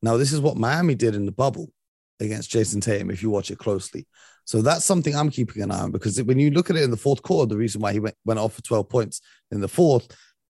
[0.01, 1.71] Now, this is what Miami did in the bubble
[2.19, 4.07] against Jayson Tatum, if you watch it closely.
[4.45, 6.91] So that's something I'm keeping an eye on because when you look at it in
[6.91, 9.67] the fourth quarter, the reason why he went, went off for 12 points in the
[9.67, 10.07] fourth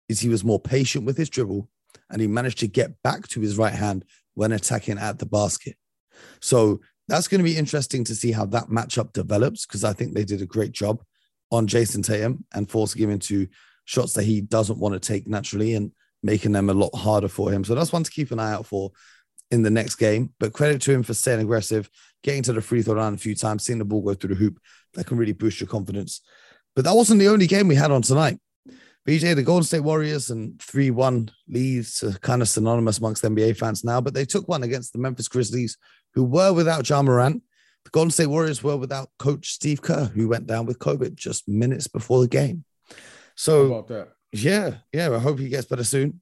[0.08, 1.68] is he was more patient with his dribble
[2.10, 5.76] and he managed to get back to his right hand when attacking at the basket.
[6.42, 10.14] So that's going to be interesting to see how that matchup develops because I think
[10.14, 11.02] they did a great job
[11.52, 13.48] on Jayson Tatum and forcing him into
[13.86, 15.92] shots that he doesn't want to take naturally and
[16.24, 17.64] making them a lot harder for him.
[17.64, 18.92] So that's one to keep an eye out for
[19.52, 20.34] in the next game.
[20.40, 21.90] But credit to him for staying aggressive,
[22.24, 24.36] getting to the free throw line a few times, seeing the ball go through the
[24.36, 24.60] hoop.
[24.94, 26.22] That can really boost your confidence.
[26.76, 28.40] But that wasn't the only game we had on tonight.
[29.08, 33.56] BJ, the Golden State Warriors and 3 1 leads are kind of synonymous amongst NBA
[33.56, 35.78] fans now, but they took one against the Memphis Grizzlies,
[36.14, 37.42] who were without Ja Morant.
[37.88, 41.48] The Golden State Warriors were without coach Steve Kerr, who went down with COVID just
[41.48, 42.66] minutes before the game.
[43.36, 43.70] So,
[44.34, 46.20] yeah, yeah, I hope he gets better soon.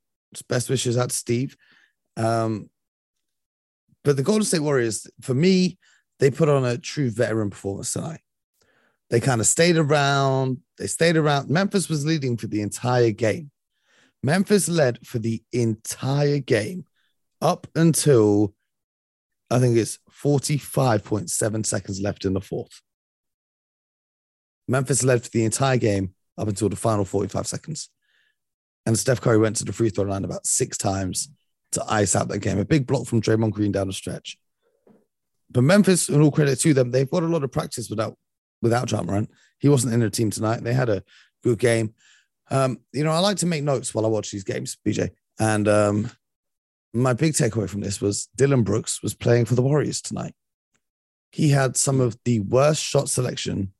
[0.47, 1.57] Best wishes out to Steve.
[2.17, 2.69] Um,
[4.03, 5.79] but the Golden State Warriors, for me,
[6.19, 8.21] they put on a true veteran performance tonight.
[9.09, 10.59] They kind of stayed around.
[10.77, 11.49] They stayed around.
[11.49, 13.49] Memphis was leading for the entire game.
[14.21, 16.85] Memphis led for the entire game
[17.41, 18.53] up until
[19.49, 22.81] I think it's 45.7 seconds left in the fourth.
[24.67, 27.89] Memphis led for the entire game up until the final 45 seconds.
[28.85, 31.29] And Steph Curry went to the free throw line about six times
[31.71, 32.59] to ice out that game.
[32.59, 34.37] A big block from Draymond Green down the stretch.
[35.51, 38.17] But Memphis, and all credit to them, they've got a lot of practice without
[38.61, 39.29] without Ja Morant.
[39.59, 40.63] He wasn't in the team tonight.
[40.63, 41.03] They had a
[41.43, 41.93] good game.
[42.49, 45.11] Um, you know, I like to make notes while I watch these games, BJ.
[45.39, 46.11] And um,
[46.95, 50.33] my big takeaway from this was Dillon Brooks was playing for the Warriors tonight.
[51.31, 53.73] He had some of the worst shot selection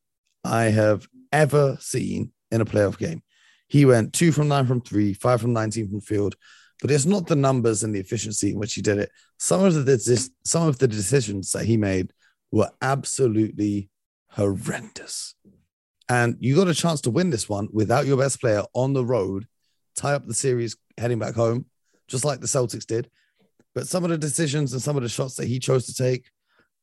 [0.43, 3.23] I have ever seen in a playoff game.
[3.67, 6.36] He went two from nine from three, five from 19 from field,
[6.82, 9.10] but it's not the numbers and the efficiency in which he did it.
[9.38, 12.12] Some of the some of the decisions that he made
[12.51, 13.89] were absolutely
[14.32, 15.36] horrendous.
[16.10, 19.06] And you got a chance to win this one without your best player on the
[19.06, 19.47] road,
[19.95, 21.65] tie up the series heading back home,
[22.08, 23.10] just like the Celtics did.
[23.74, 26.30] But some of the decisions and some of the shots that he chose to take,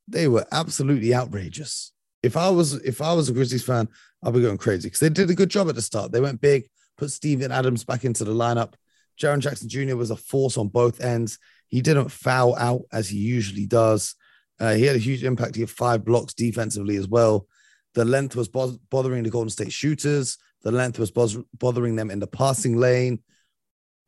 [0.07, 1.91] they were absolutely outrageous.
[2.21, 3.89] If I was if I was a Grizzlies fan,
[4.23, 6.11] I'd be going crazy because they did a good job at the start.
[6.11, 8.73] They went big, put Steven Adams back into the lineup.
[9.19, 9.95] Jaren Jackson Jr.
[9.95, 11.39] was a force on both ends.
[11.67, 14.15] He didn't foul out as he usually does.
[14.59, 15.55] Uh, he had a huge impact.
[15.55, 17.47] He had five blocks defensively as well.
[17.95, 20.37] The length was bo- bothering the Golden State shooters.
[20.61, 23.19] The length was bo- bothering them in the passing lane.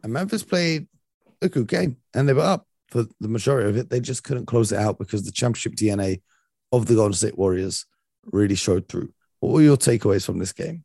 [0.04, 0.88] And Memphis played
[1.42, 3.90] a good game and they were up for the majority of it.
[3.90, 6.22] They just couldn't close it out because the championship DNA
[6.72, 7.86] of the Golden State Warriors
[8.26, 9.14] really showed through.
[9.40, 10.84] What were your takeaways from this game?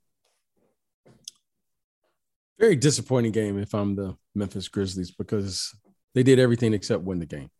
[2.58, 5.74] Very disappointing game if I'm the Memphis Grizzlies because
[6.14, 7.50] they did everything except win the game.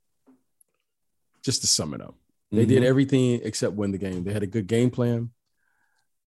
[1.43, 2.15] Just to sum it up,
[2.53, 2.69] they mm-hmm.
[2.69, 4.25] did everything except win the game.
[4.25, 5.31] They had a good game plan.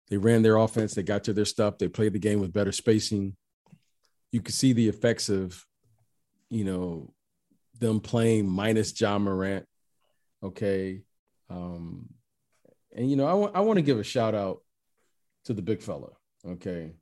[0.09, 0.93] They ran their offense.
[0.93, 1.77] They got to their stuff.
[1.77, 3.35] They played the game with better spacing.
[4.31, 5.63] You could see the effects of,
[6.55, 7.13] you know,
[7.79, 9.65] them playing minus John Morant.
[10.43, 11.01] Okay.
[11.49, 12.09] Um,
[12.95, 14.61] and you know, I want I want to give a shout out
[15.45, 16.11] to the big fella.
[16.47, 16.93] Okay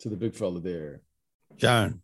[0.00, 1.02] to the big fella there.
[1.56, 2.00] Jaren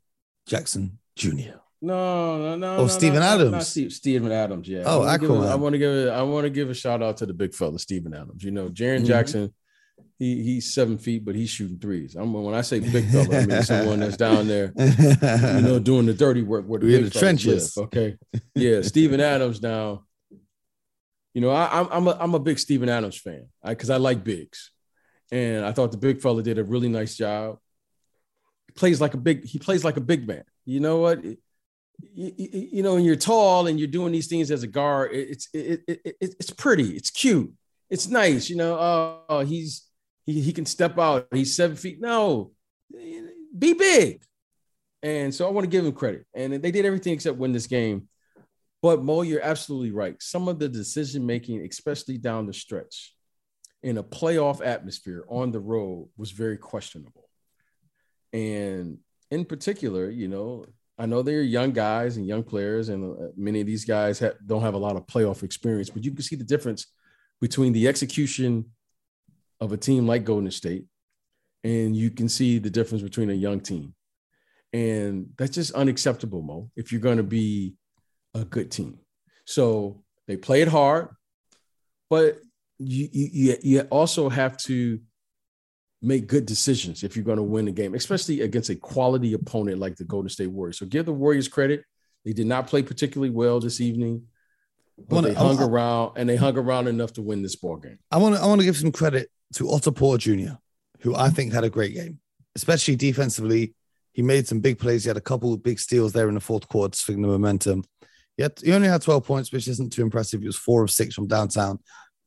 [0.46, 1.58] Jackson Jr.
[1.82, 2.76] No, no, no.
[2.76, 3.52] Oh, no, Steven no, Adams.
[3.52, 4.68] Not Steve, Steven Adams.
[4.68, 4.84] Yeah.
[4.86, 5.16] Oh, I.
[5.16, 5.92] A, I want to give.
[5.92, 8.42] A, I want to give a shout out to the big fella, Steven Adams.
[8.42, 9.06] You know, Jaren mm-hmm.
[9.06, 9.54] Jackson.
[10.18, 12.16] He he's seven feet, but he's shooting threes.
[12.16, 16.06] I'm when I say big fella, I mean someone that's down there, you know, doing
[16.06, 17.76] the dirty work where the, in the trenches.
[17.76, 18.16] Live, okay.
[18.54, 20.04] Yeah, Steven Adams now.
[21.34, 23.98] You know, I, am I'm a I'm a big Steven Adams fan because I, I
[23.98, 24.70] like bigs,
[25.30, 27.58] and I thought the big fella did a really nice job
[28.68, 30.44] He plays like a big he plays like a big man.
[30.64, 31.22] You know what?
[31.22, 31.36] You,
[32.14, 35.82] you, know, when you're tall and you're doing these things as a guard, it's it,
[35.86, 37.52] it, it, it's pretty, it's cute,
[37.88, 38.50] it's nice.
[38.50, 39.85] You know, oh, he's
[40.26, 41.28] he, he can step out.
[41.32, 42.00] He's seven feet.
[42.00, 42.52] No,
[43.56, 44.22] be big.
[45.02, 46.26] And so I want to give him credit.
[46.34, 48.08] And they did everything except win this game.
[48.82, 50.20] But Mo, you're absolutely right.
[50.20, 53.14] Some of the decision making, especially down the stretch,
[53.82, 57.28] in a playoff atmosphere on the road was very questionable.
[58.32, 58.98] And
[59.30, 60.66] in particular, you know,
[60.98, 64.34] I know they're young guys and young players, and uh, many of these guys have,
[64.44, 66.86] don't have a lot of playoff experience, but you can see the difference
[67.40, 68.64] between the execution
[69.60, 70.84] of a team like Golden State,
[71.64, 73.94] and you can see the difference between a young team.
[74.72, 77.74] And that's just unacceptable, Mo, if you're going to be
[78.34, 78.98] a good team.
[79.46, 81.08] So they played hard,
[82.10, 82.38] but
[82.78, 85.00] you, you, you also have to
[86.02, 89.78] make good decisions if you're going to win the game, especially against a quality opponent
[89.78, 90.78] like the Golden State Warriors.
[90.78, 91.84] So give the Warriors credit.
[92.24, 94.24] They did not play particularly well this evening,
[94.98, 97.98] but wanna, they hung around and they hung around enough to win this ball game.
[98.10, 100.54] I want to I want to give some credit to Otto Porter Jr.,
[101.00, 102.18] who I think had a great game,
[102.54, 103.74] especially defensively.
[104.12, 105.04] He made some big plays.
[105.04, 107.84] He had a couple of big steals there in the fourth quarter, swinging the momentum.
[108.38, 110.40] Yet he only had 12 points, which isn't too impressive.
[110.40, 111.78] He was four of six from downtown,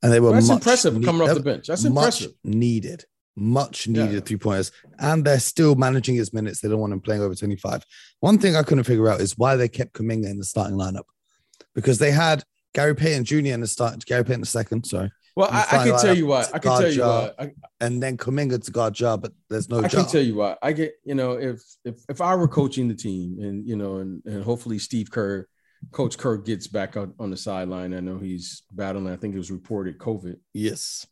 [0.04, 1.68] and they were that's impressive coming off the bench.
[1.68, 2.32] That's impressive.
[2.44, 3.06] Needed
[3.40, 4.20] much needed yeah.
[4.20, 6.60] three pointers, and they're still managing his minutes.
[6.60, 7.86] They don't want him playing over 25.
[8.20, 11.06] One thing I couldn't figure out is why they kept Kuminga in the starting lineup
[11.74, 13.36] because they had Gary Payton Jr.
[13.36, 15.12] in the start, Gary Payton the second, sorry.
[15.36, 16.54] Well, I, I, can tell you what.
[16.54, 17.32] I can tell you why.
[17.40, 19.80] I, and then Kuminga to guard Ja, but there's no.
[19.82, 20.60] I can tell you what.
[20.62, 23.98] I get you know if if if I were coaching the team and you know
[23.98, 25.48] and, and hopefully Steve Kerr,
[25.92, 27.94] Coach Kerr gets back on, on the sideline.
[27.94, 29.14] I know he's battling.
[29.14, 30.38] I think it was reported COVID.
[30.54, 31.06] Yes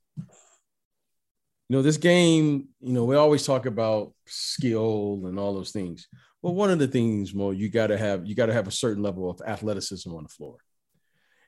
[1.69, 6.07] you know, this game, you know, we always talk about skill and all those things.
[6.41, 8.71] Well, one of the things, Mo, you got to have you got to have a
[8.71, 10.57] certain level of athleticism on the floor.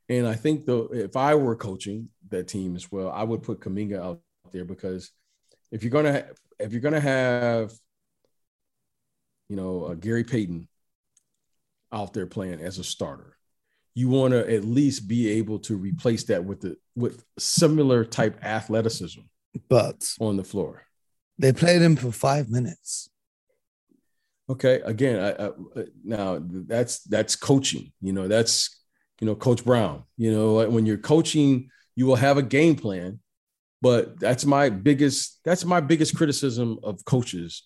[0.09, 3.61] And I think though, if I were coaching that team as well, I would put
[3.61, 5.11] Kuminga out there because
[5.71, 6.25] if you're gonna
[6.59, 7.71] if you're gonna have,
[9.47, 10.67] you know, uh, Gary Payton
[11.91, 13.37] out there playing as a starter,
[13.93, 18.43] you want to at least be able to replace that with the with similar type
[18.43, 19.21] athleticism
[19.69, 20.83] but on the floor.
[21.37, 23.09] They played him for five minutes.
[24.49, 25.51] Okay, again, I, I,
[26.03, 27.91] now that's that's coaching.
[28.01, 28.78] You know, that's
[29.19, 30.03] you know, Coach Brown.
[30.17, 33.19] You know, when you're coaching, you will have a game plan,
[33.82, 37.63] but that's my biggest that's my biggest criticism of coaches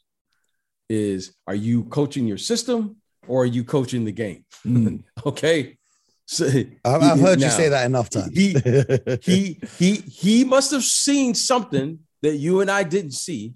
[0.90, 4.46] is are you coaching your system or are you coaching the game?
[4.66, 5.04] Mm.
[5.26, 5.78] okay.
[6.26, 6.46] So,
[6.86, 8.32] I've heard now, you say that enough times.
[8.34, 8.54] he,
[9.22, 13.56] he he he must have seen something that you and I didn't see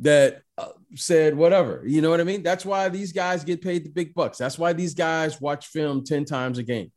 [0.00, 1.82] that Uh, said whatever.
[1.84, 2.44] You know what I mean?
[2.44, 4.38] That's why these guys get paid the big bucks.
[4.38, 6.92] That's why these guys watch film 10 times a game.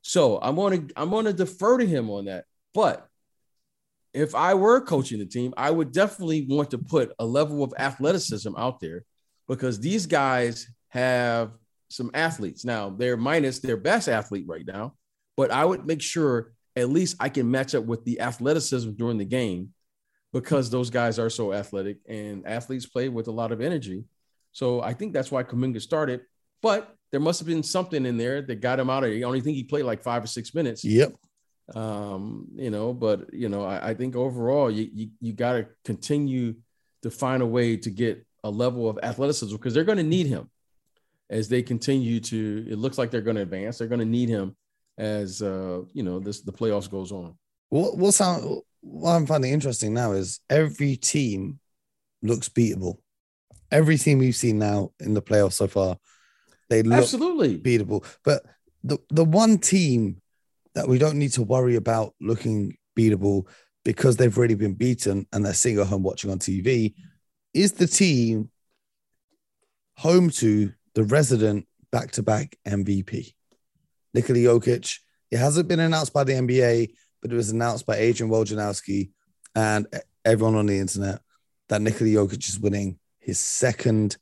[0.00, 2.44] So I'm to I'm to defer to him on that.
[2.74, 3.06] But
[4.14, 7.74] if I were coaching the team, I would definitely want to put a level of
[7.78, 9.04] athleticism out there
[9.48, 11.52] because these guys have
[11.88, 12.64] some athletes.
[12.64, 14.94] Now they're minus their best athlete right now,
[15.36, 19.18] but I would make sure at least I can match up with the athleticism during
[19.18, 19.74] the game
[20.32, 24.04] because those guys are so athletic and athletes play with a lot of energy.
[24.52, 26.22] So I think that's why Kuminga started,
[26.62, 29.20] but there must have been something in there that got him out of it.
[29.20, 30.84] I only think he played like five or six minutes.
[30.84, 31.14] Yep.
[31.74, 35.66] Um, you know, but you know, I, I think overall you you, you got to
[35.84, 36.56] continue
[37.02, 40.26] to find a way to get a level of athleticism because they're going to need
[40.26, 40.50] him
[41.30, 42.66] as they continue to.
[42.68, 43.78] It looks like they're going to advance.
[43.78, 44.56] They're going to need him
[44.98, 47.36] as uh, you know this the playoffs goes on.
[47.68, 51.58] What what sound what I'm finding interesting now is every team
[52.20, 52.98] looks beatable.
[53.70, 55.96] Every team we've seen now in the playoffs so far,
[56.68, 58.04] they look absolutely beatable.
[58.24, 58.44] But
[58.84, 60.20] the the one team
[60.74, 63.46] that we don't need to worry about looking beatable
[63.84, 66.94] because they've already been beaten and they're sitting at home watching on TV
[67.54, 68.50] is the team
[69.96, 73.34] home to the resident back-to-back MVP,
[74.14, 74.98] Nikola Jokic.
[75.30, 79.10] It hasn't been announced by the NBA, but it was announced by Adrian Wojnarowski
[79.54, 79.86] and
[80.24, 81.20] everyone on the internet
[81.68, 84.16] that Nikola Jokic is winning his second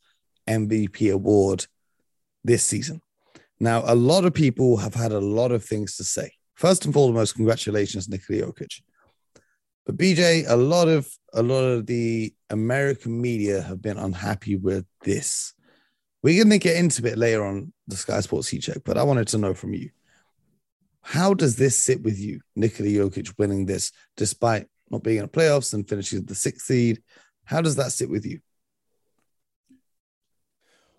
[0.49, 1.67] MVP award
[2.45, 3.01] this season.
[3.59, 6.33] Now, a lot of people have had a lot of things to say.
[6.55, 8.83] First and foremost, congratulations, Nikola Jokic.
[9.87, 14.85] But BJ, a lot of a lot of the American media have been unhappy with
[15.05, 15.55] this.
[16.23, 19.05] We're going to get into it later on the Sky Sports Heat Check, but I
[19.05, 19.91] wanted to know from you
[21.03, 25.29] how does this sit with you, Nikola Jokic winning this despite not being in the
[25.29, 27.03] playoffs and finishing the sixth seed?
[27.45, 28.41] How does that sit with you?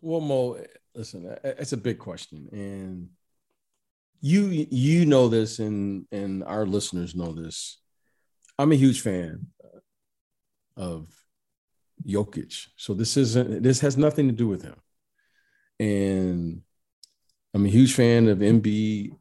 [0.01, 0.59] Well, Mo,
[0.95, 3.09] listen, uh, uh, it's a big question, and
[4.19, 7.77] you you know this, and and our listeners know this.
[8.57, 9.47] I'm a huge fan
[10.75, 11.07] of
[12.05, 14.75] Jokic, so this isn't this has nothing to do with him
[15.81, 16.61] and
[17.55, 19.13] I'm a huge fan of Embiid,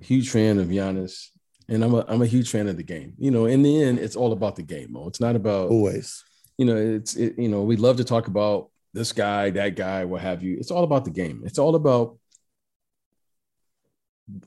[0.00, 1.28] huge fan of Giannis.
[1.68, 3.14] and I'm a I'm a huge fan of the game.
[3.18, 4.92] You know, in the end, it's all about the game.
[4.92, 5.08] Mo.
[5.08, 6.24] It's not about always.
[6.58, 10.04] You know, it's it, you know we love to talk about this guy, that guy,
[10.04, 10.56] what have you.
[10.58, 11.42] It's all about the game.
[11.44, 12.16] It's all about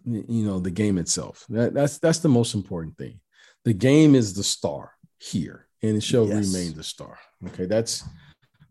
[0.06, 1.46] you know the game itself.
[1.50, 3.20] That, that's that's the most important thing.
[3.64, 6.48] The game is the star here, and it shall yes.
[6.48, 7.18] remain the star.
[7.48, 8.04] Okay, that's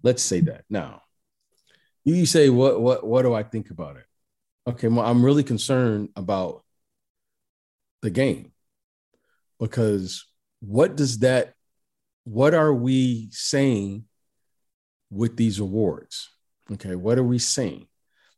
[0.03, 1.03] let's say that now.
[2.05, 4.05] You say what what what do I think about it?
[4.69, 6.63] Okay, well, I'm really concerned about
[8.03, 8.53] the game
[9.59, 10.27] because
[10.61, 11.55] what does that
[12.25, 14.05] what are we saying
[15.11, 16.29] with these awards?
[16.73, 17.87] Okay what are we saying?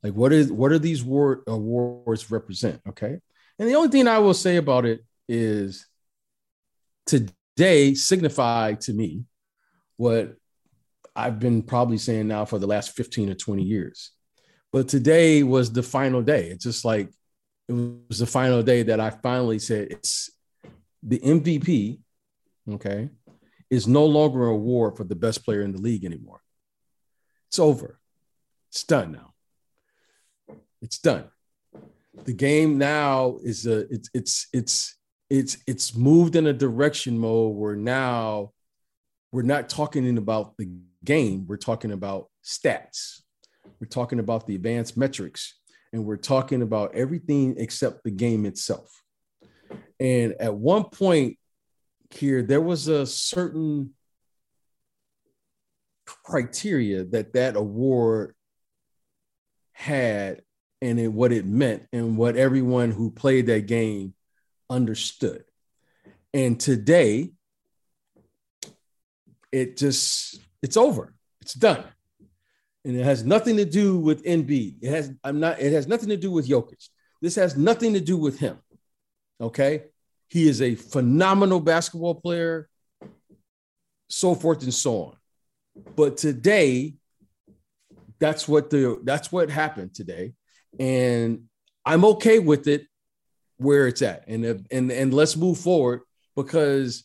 [0.03, 2.81] Like what is what are these award, awards represent?
[2.89, 3.19] Okay
[3.61, 5.87] and the only thing i will say about it is
[7.07, 9.25] today signify to me
[9.97, 10.35] what
[11.15, 14.11] i've been probably saying now for the last 15 or 20 years
[14.73, 17.11] but today was the final day it's just like
[17.71, 20.31] it was the final day that I finally said it's
[21.03, 22.01] the MVP,
[22.69, 23.09] okay,
[23.71, 26.43] is no longer an award for the best player in the league anymore.
[27.49, 28.01] It's over.
[28.71, 29.35] It's done now.
[30.83, 31.31] It's done.
[32.25, 34.97] The game now is a it's it's it's
[35.29, 38.51] it's it's moved in a direction mode where now
[39.31, 40.69] we're not talking about the
[41.05, 43.21] game, we're talking about stats.
[43.79, 45.61] We're talking about the advanced metrics
[45.93, 49.03] and we're talking about everything except the game itself.
[49.99, 51.39] And at one point
[52.11, 53.95] here, there was a certain
[56.25, 58.35] criteria that that award
[59.73, 60.43] had
[60.83, 64.15] and what it meant and what everyone who played that game
[64.69, 65.45] understood.
[66.33, 67.33] And today,
[69.53, 71.13] it just it's over.
[71.41, 71.85] It's done
[72.85, 74.77] and it has nothing to do with Embiid.
[74.83, 75.61] It has I'm not.
[75.61, 76.89] It has nothing to do with Jokic.
[77.21, 78.59] This has nothing to do with him.
[79.41, 79.85] Okay,
[80.29, 82.69] he is a phenomenal basketball player,
[84.09, 85.17] so forth and so on.
[85.97, 86.95] But today,
[88.19, 90.33] that's what the that's what happened today,
[90.79, 91.45] and
[91.85, 92.87] I'm okay with it
[93.59, 94.25] where it's at.
[94.27, 96.01] And and and let's move forward
[96.35, 97.05] because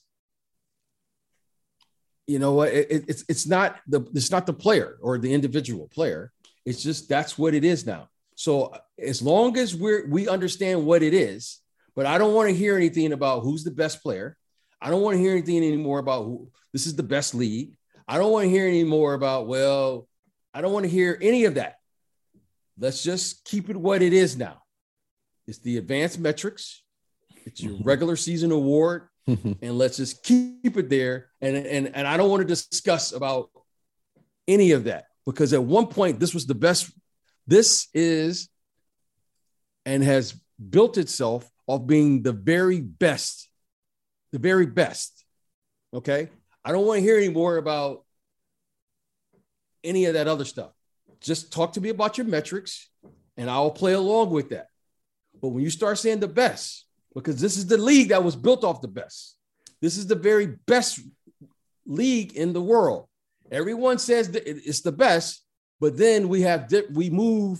[2.28, 5.88] you know what it, it's it's not the it's not the player or the individual
[5.88, 6.32] player.
[6.66, 8.10] It's just that's what it is now.
[8.36, 11.60] So as long as we're we understand what it is
[11.96, 14.38] but i don't want to hear anything about who's the best player.
[14.82, 17.72] I don't want to hear anything anymore about who this is the best league.
[18.08, 20.08] I don't want to hear any more about well
[20.54, 21.76] i don't want to hear any of that.
[22.78, 24.62] Let's just keep it what it is now.
[25.48, 26.84] It's the advanced metrics.
[27.46, 27.84] It's your mm-hmm.
[27.84, 31.28] regular season award and let's just keep it there.
[31.42, 33.50] And, and, and I don't want to discuss about
[34.48, 36.92] any of that because at one point this was the best.
[37.48, 38.50] This is
[39.86, 43.50] and has built itself off being the very best,
[44.32, 45.24] the very best.
[45.94, 46.30] Okay.
[46.64, 48.04] I don't want to hear any more about
[49.84, 50.72] any of that other stuff.
[51.20, 52.90] Just talk to me about your metrics
[53.38, 54.68] and I'll play along with that.
[55.42, 58.64] But when you start saying the best, because this is the league that was built
[58.64, 59.38] off the best.
[59.82, 61.00] This is the very best
[61.86, 63.08] league in the world.
[63.50, 65.44] Everyone says it's the best,
[65.80, 67.60] but then we have we move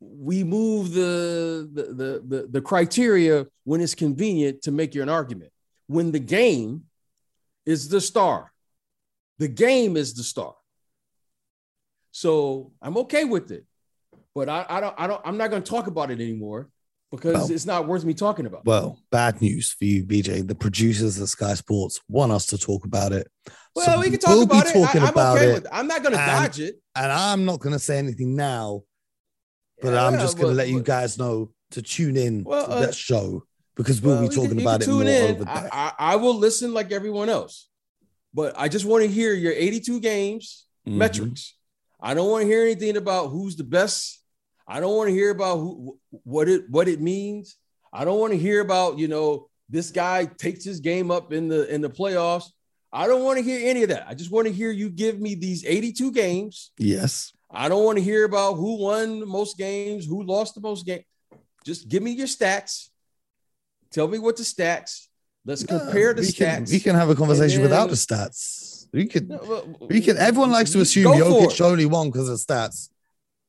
[0.00, 5.08] we move the the, the the the criteria when it's convenient to make you an
[5.08, 5.52] argument.
[5.86, 6.84] When the game
[7.64, 8.52] is the star,
[9.38, 10.54] the game is the star.
[12.10, 13.64] So I'm okay with it,
[14.34, 16.70] but I, I don't I don't I'm not going to talk about it anymore
[17.10, 18.64] because well, it's not worth me talking about.
[18.64, 20.46] Well, bad news for you, BJ.
[20.46, 23.28] The producers of Sky Sports want us to talk about it.
[23.74, 24.72] Well, so we can talk we'll about it.
[24.72, 25.70] Talking I, am about okay it, with it.
[25.72, 28.82] I'm not going to dodge it, and I'm not going to say anything now.
[29.80, 32.72] But yeah, I'm just going to let you guys know to tune in well, to
[32.72, 33.44] uh, that show
[33.76, 35.36] because we'll well, be talking about it more in.
[35.36, 37.68] over I, I, I, will listen like everyone else,
[38.32, 40.98] but I just want to hear your 82 games mm-hmm.
[40.98, 41.54] metrics.
[42.00, 44.22] I don't want to hear anything about who's the best
[44.66, 47.56] I don't want to hear about who, what it what it means.
[47.92, 51.48] I don't want to hear about you know this guy takes his game up in
[51.48, 52.46] the in the playoffs.
[52.92, 54.06] I don't want to hear any of that.
[54.08, 56.70] I just want to hear you give me these 82 games.
[56.78, 57.32] Yes.
[57.50, 60.86] I don't want to hear about who won the most games, who lost the most
[60.86, 61.04] games.
[61.64, 62.88] Just give me your stats.
[63.90, 65.06] Tell me what the stats.
[65.44, 66.36] Let's compare the we stats.
[66.36, 68.86] Can, we can have a conversation then, without the stats.
[68.92, 69.28] We could.
[69.80, 70.16] We can.
[70.16, 72.88] Everyone likes to assume Jokic only won because of stats.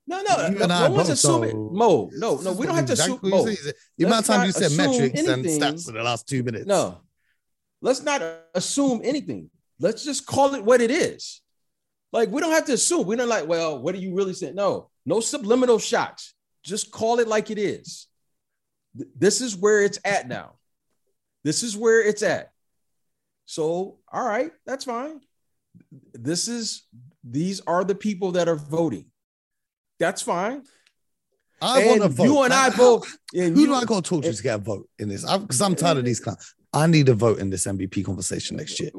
[0.07, 1.51] No, no, no, no one's assuming.
[1.51, 3.19] So Mo, no, no, we don't have to assume.
[3.21, 5.61] Mo, the amount of time you said metrics anything.
[5.61, 6.65] and stats in the last two minutes.
[6.65, 7.01] No,
[7.81, 8.21] let's not
[8.55, 9.49] assume anything.
[9.79, 11.41] Let's just call it what it is.
[12.13, 13.05] Like we don't have to assume.
[13.05, 13.47] We don't like.
[13.47, 14.55] Well, what are you really saying?
[14.55, 16.33] No, no subliminal shots.
[16.63, 18.07] Just call it like it is.
[18.93, 20.53] This is where it's at now.
[21.43, 22.51] This is where it's at.
[23.45, 25.19] So, all right, that's fine.
[26.13, 26.83] This is
[27.23, 29.05] these are the people that are voting.
[29.99, 30.63] That's fine.
[31.61, 32.23] I want to vote.
[32.25, 33.17] You and I both.
[33.33, 35.23] and Who you- do I to talk to to get a vote in this?
[35.23, 36.53] Because I'm tired of these clowns.
[36.73, 38.91] I need a vote in this MVP conversation next year.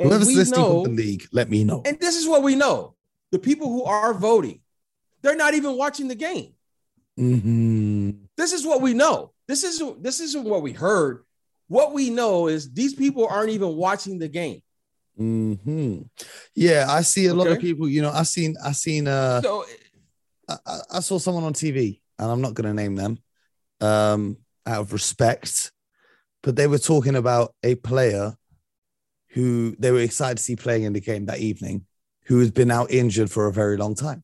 [0.00, 1.82] Whoever's listening know- from the league, let me know.
[1.84, 2.96] And this is what we know:
[3.30, 4.60] the people who are voting,
[5.22, 6.54] they're not even watching the game.
[7.18, 8.16] Mhm.
[8.36, 9.32] This is what we know.
[9.46, 11.24] This isn't this isn't what we heard.
[11.68, 14.62] What we know is these people aren't even watching the game.
[15.20, 16.08] Mhm.
[16.54, 17.88] Yeah, I see a lot of people.
[17.88, 19.64] You know, I seen, I seen, uh, So
[20.66, 23.18] I, I- saw someone on TV, and I'm not going to name them,
[23.80, 24.36] um,
[24.66, 25.72] out of respect,
[26.42, 28.34] but they were talking about a player
[29.30, 31.86] who they were excited to see playing in the game that evening,
[32.24, 34.22] who has been out injured for a very long time.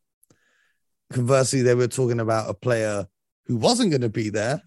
[1.13, 3.07] Conversely, they were talking about a player
[3.47, 4.61] who wasn't going to be there,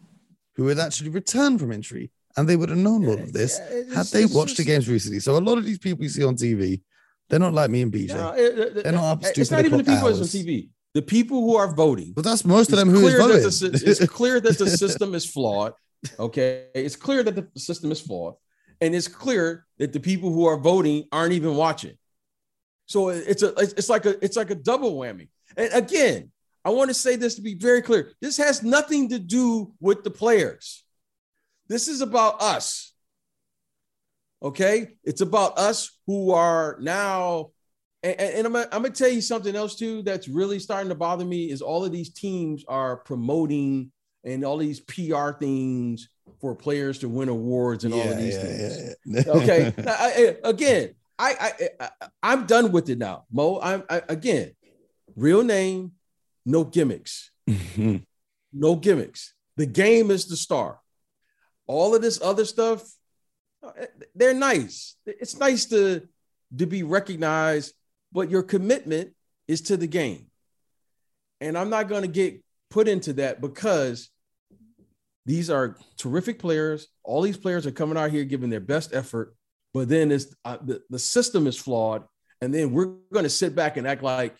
[0.55, 3.77] who had actually returned from injury, and they would have known all of this Yeah,
[3.79, 5.19] it's- had they it's watched the games recently.
[5.19, 6.81] So a lot of these people you see on TV,
[7.27, 8.07] they're not like me and BJ.
[8.15, 10.41] No, it- it- They're not up it's stupid not even the people that's on.
[10.41, 10.69] TV.
[10.93, 12.13] The people who are voting.
[12.15, 13.41] But that's most of them who voting.
[13.41, 15.73] the it's clear that the system is flawed.
[16.17, 18.35] Okay, it's clear that the system is flawed,
[18.81, 21.97] and it's clear that the people who are voting aren't even watching.
[22.85, 25.27] So it's a it's like a it's like a double whammy.
[25.55, 26.31] And again,
[26.65, 28.13] I want to say this to be very clear.
[28.21, 30.83] This has nothing to do with the players.
[31.67, 32.93] This is about us.
[34.41, 37.51] Okay, it's about us who are now.
[38.03, 40.95] And, and- I'm, gonna, I'm gonna tell you something else too that's really starting to
[40.95, 43.91] bother me is all of these teams are promoting
[44.23, 46.09] and all these PR things
[46.41, 48.95] for players to win awards and all of these things.
[49.05, 49.23] yeah.
[49.27, 51.89] Okay, I- I- again, I, I I
[52.23, 53.59] I'm done with it now, Mo.
[53.61, 54.51] I'm I, again,
[55.17, 55.91] real name,
[56.45, 57.31] no gimmicks,
[58.53, 59.33] no gimmicks.
[59.57, 60.79] The game is the star.
[61.67, 62.89] All of this other stuff,
[63.61, 63.71] uh,
[64.15, 64.95] they're nice.
[65.05, 66.07] It's nice to
[66.57, 67.73] to be recognized,
[68.11, 69.13] but your commitment
[69.47, 70.27] is to the game.
[71.41, 74.09] And I'm not going to get put into that because
[75.25, 76.87] these are terrific players.
[77.03, 79.35] All these players are coming out here giving their best effort,
[79.73, 82.03] but then it's uh, the, the system is flawed.
[82.41, 84.35] And then we're going to sit back and act like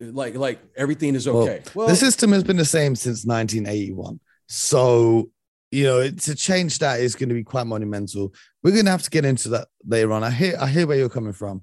[0.00, 1.62] like like everything is okay.
[1.74, 4.20] Well, the system has been the same since 1981.
[4.48, 5.30] So,
[5.70, 8.34] you know, to change that is going to be quite monumental.
[8.62, 10.24] We're going to have to get into that later on.
[10.24, 11.62] I hear, I hear where you're coming from.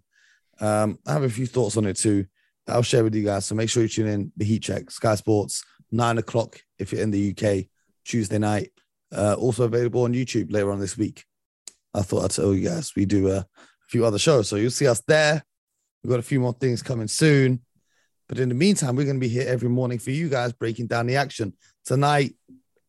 [0.60, 2.26] Um, I have a few thoughts on it too.
[2.68, 3.46] I'll share with you guys.
[3.46, 7.02] So make sure you tune in the Heat Check, Sky Sports, nine o'clock if you're
[7.02, 7.66] in the UK,
[8.06, 8.72] Tuesday night.
[9.16, 11.24] Uh, also available on YouTube later on this week.
[11.94, 13.46] I thought I'd tell you guys we do uh, a
[13.88, 15.44] few other shows, so you'll see us there.
[16.04, 17.62] We've got a few more things coming soon.
[18.28, 20.88] But in the meantime, we're going to be here every morning for you guys breaking
[20.88, 21.54] down the action.
[21.86, 22.36] Tonight,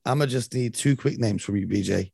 [0.04, 2.12] I'm going to just need two quick names from you, BJ.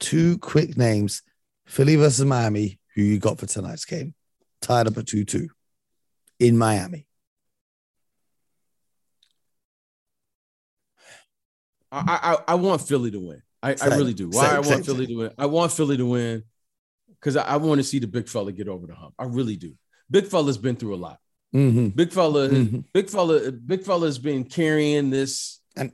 [0.00, 1.22] Two quick names
[1.66, 4.14] Philly versus Miami, who you got for tonight's game.
[4.64, 5.48] Tied up at 2 2
[6.40, 7.06] in Miami.
[11.92, 13.42] I, I I want Philly to win.
[13.62, 14.28] I, I really do.
[14.28, 15.30] Why same, I want same, Philly to win?
[15.38, 16.42] I want Philly to win
[17.08, 19.14] because I, I want to see the big fella get over the hump.
[19.18, 19.74] I really do.
[20.10, 21.18] Big fella's been through a lot.
[21.54, 21.88] Mm-hmm.
[21.88, 22.84] Big fella, Mhm.
[22.92, 25.60] big fella, big fella's been carrying this.
[25.76, 25.92] And-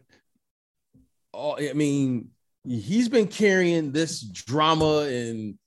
[1.34, 2.30] I mean,
[2.66, 5.58] he's been carrying this drama and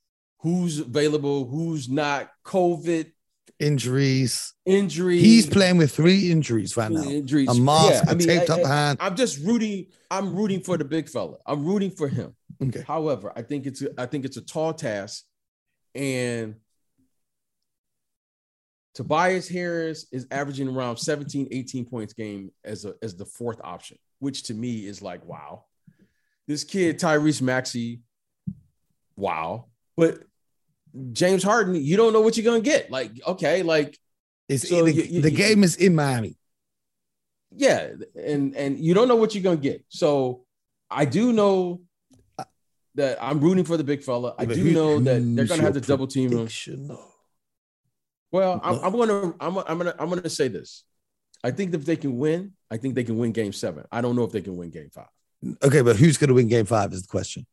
[0.44, 3.12] who's available, who's not, COVID
[3.60, 4.54] Injuries.
[4.66, 5.22] injuries.
[5.22, 7.48] He's playing with three injuries right now Injuries.
[7.50, 8.98] a mask, Yeah, I a mean, taped I- up I- hand.
[9.02, 9.88] I'm just rooting.
[10.12, 11.38] I'm rooting for the big fella.
[11.46, 12.36] I'm rooting for him.
[12.62, 12.84] Okay.
[12.86, 15.24] However, I think it's a, I think it's a tall task,
[15.96, 16.56] and
[18.96, 23.98] Tobias Harris is averaging around 17, 18 points game as a as the fourth option,
[24.20, 25.66] which to me is like wow.
[26.48, 28.02] This kid Tyrese Maxey,
[29.16, 29.66] wow.
[29.96, 30.24] But
[31.12, 32.92] James Harden, you don't know what you're gonna get.
[32.92, 33.98] Like okay, like
[34.50, 36.38] It's So the, you- the you- game is in Miami.
[37.56, 39.84] yeah, and and you don't know what you're gonna get.
[39.90, 40.46] So
[40.92, 41.82] I do know
[42.38, 42.44] uh,
[42.96, 44.36] that I'm rooting for the big fella.
[44.38, 46.48] I But do who- know that they're gonna have to double team him.
[48.32, 50.84] Well, I'm, I'm gonna I'm, I'm gonna I'm gonna say this.
[51.44, 53.84] I think if they can win, I think they can win game seven.
[53.92, 55.10] I don't know if they can win game five.
[55.62, 57.46] Okay, but who's going to win game five is the question.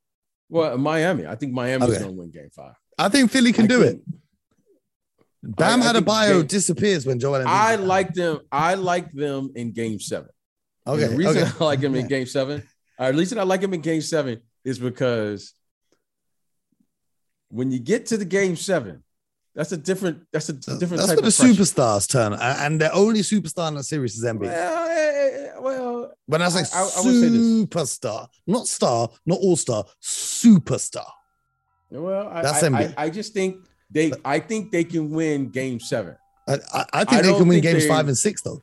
[0.48, 1.26] Well, Miami.
[1.26, 1.98] I think Miami's Okay.
[1.98, 2.74] gonna win game five.
[3.04, 4.00] I think Philly can I do it.
[5.42, 7.40] Bam I- I had a bio game- disappears when Joel.
[7.40, 8.40] Embiid I like them.
[8.52, 10.28] I like them in game seven.
[10.86, 11.52] Okay, And the reason okay.
[11.60, 12.62] I like him in game seven,
[12.98, 15.54] or at least I like him in game seven, is because
[17.48, 19.02] when you get to the game seven,
[19.54, 23.20] that's a different, that's a different That's type where the superstars turn, and the only
[23.20, 24.42] superstar in the series is Embiid.
[24.42, 27.40] Well, well, when I say I- I- I would say this.
[27.40, 31.06] superstar, not star, not all star, superstar.
[31.90, 33.56] Well, I, That's I, I, just think
[33.90, 36.16] they I think they can win game seven.
[36.46, 38.62] I, I, think they can win games five and six though.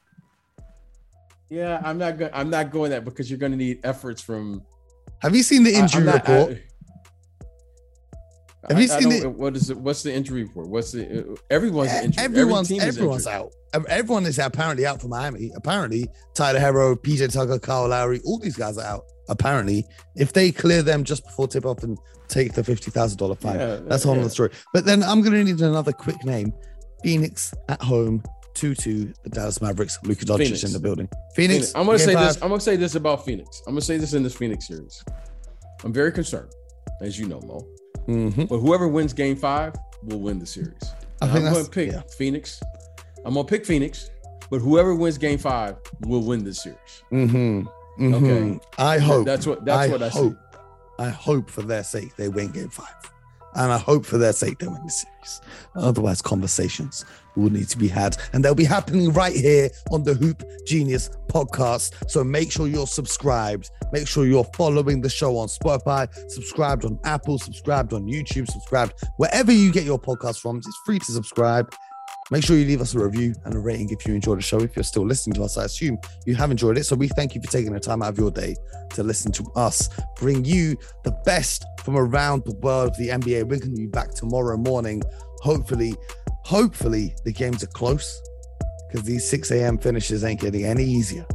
[1.50, 4.64] Yeah, I'm not going I'm not going that because you're gonna need efforts from
[5.22, 6.62] Have you seen the injury not- report?
[8.70, 9.78] Have you I- I seen don't- what is it?
[9.78, 10.68] What's the injury report?
[10.68, 12.20] What's the uh, everyone's injured.
[12.24, 13.52] Every everyone's is everyone's injured.
[13.74, 13.86] out.
[13.90, 15.52] Everyone is apparently out for Miami.
[15.56, 19.06] Apparently, Tyler Herro, PJ Tucker, Kyle Lowry, all these guys are out.
[19.30, 21.98] Apparently, if they clear them just before tip off and
[22.28, 24.22] take the fifty thousand dollar fine, Yeah, that's a whole yeah.
[24.22, 24.50] other story.
[24.74, 26.54] But then I'm gonna need another quick name:
[27.04, 29.14] Phoenix at home, two two.
[29.24, 29.98] The Dallas Mavericks.
[30.04, 30.64] Luka Doncic Phoenix.
[30.64, 31.08] in the building.
[31.36, 31.54] Phoenix.
[31.54, 31.76] Phoenix.
[31.76, 32.28] I'm gonna say five.
[32.34, 32.42] this.
[32.42, 33.62] I'm gonna say this about Phoenix.
[33.68, 35.04] I'm gonna say this in this Phoenix series.
[35.84, 36.52] I'm very concerned,
[37.02, 37.68] as you know, Mo.
[38.08, 38.48] Mhm.
[38.50, 40.82] But whoever wins Game Five will win the series.
[41.22, 42.02] I And think I'm gonna pick yeah.
[42.18, 42.62] Phoenix.
[43.26, 44.10] I'm gonna pick Phoenix,
[44.50, 47.04] but whoever wins Game Five will win the series.
[47.12, 47.68] Mhm.
[48.00, 48.14] Mhm.
[48.14, 48.60] Okay.
[48.78, 49.26] I hope.
[49.26, 49.66] That's what.
[49.66, 50.20] That's I what I see.
[50.20, 50.38] hope.
[51.00, 52.88] I hope for their sake they win game five.
[53.58, 55.42] And I hope for their sake they win the series.
[55.76, 57.06] Otherwise, conversations
[57.36, 58.18] will need to be had.
[58.34, 62.10] And they'll be happening right here on the Hoop Genius podcast.
[62.10, 63.72] So make sure you're subscribed.
[63.92, 68.94] Make sure you're following the show on Spotify, subscribed on Apple, subscribed on YouTube, subscribed
[69.18, 70.58] wherever you get your podcast from.
[70.58, 71.74] It's free to subscribe.
[72.30, 74.60] Make sure you leave us a review and a rating if you enjoyed the show.
[74.60, 76.84] If you're still listening to us, I assume you have enjoyed it.
[76.84, 78.56] So we thank you for taking the time out of your day
[78.92, 83.44] to listen to us bring you the best from around the world of the NBA.
[83.44, 85.04] We're going to be back tomorrow morning.
[85.42, 85.96] Hopefully,
[86.44, 88.22] hopefully the games are close
[88.90, 89.78] because these 6 a.m.
[89.78, 91.26] finishes ain't getting any easier.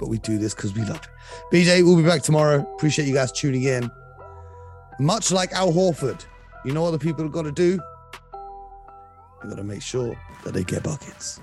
[0.00, 1.08] But we do this because we love it.
[1.52, 2.68] BJ, we'll be back tomorrow.
[2.74, 3.88] Appreciate you guys tuning in.
[4.98, 6.24] Much like Al Horford,
[6.64, 7.78] you know what the people have got to do?
[9.44, 11.38] They got to make sure that they get buckets.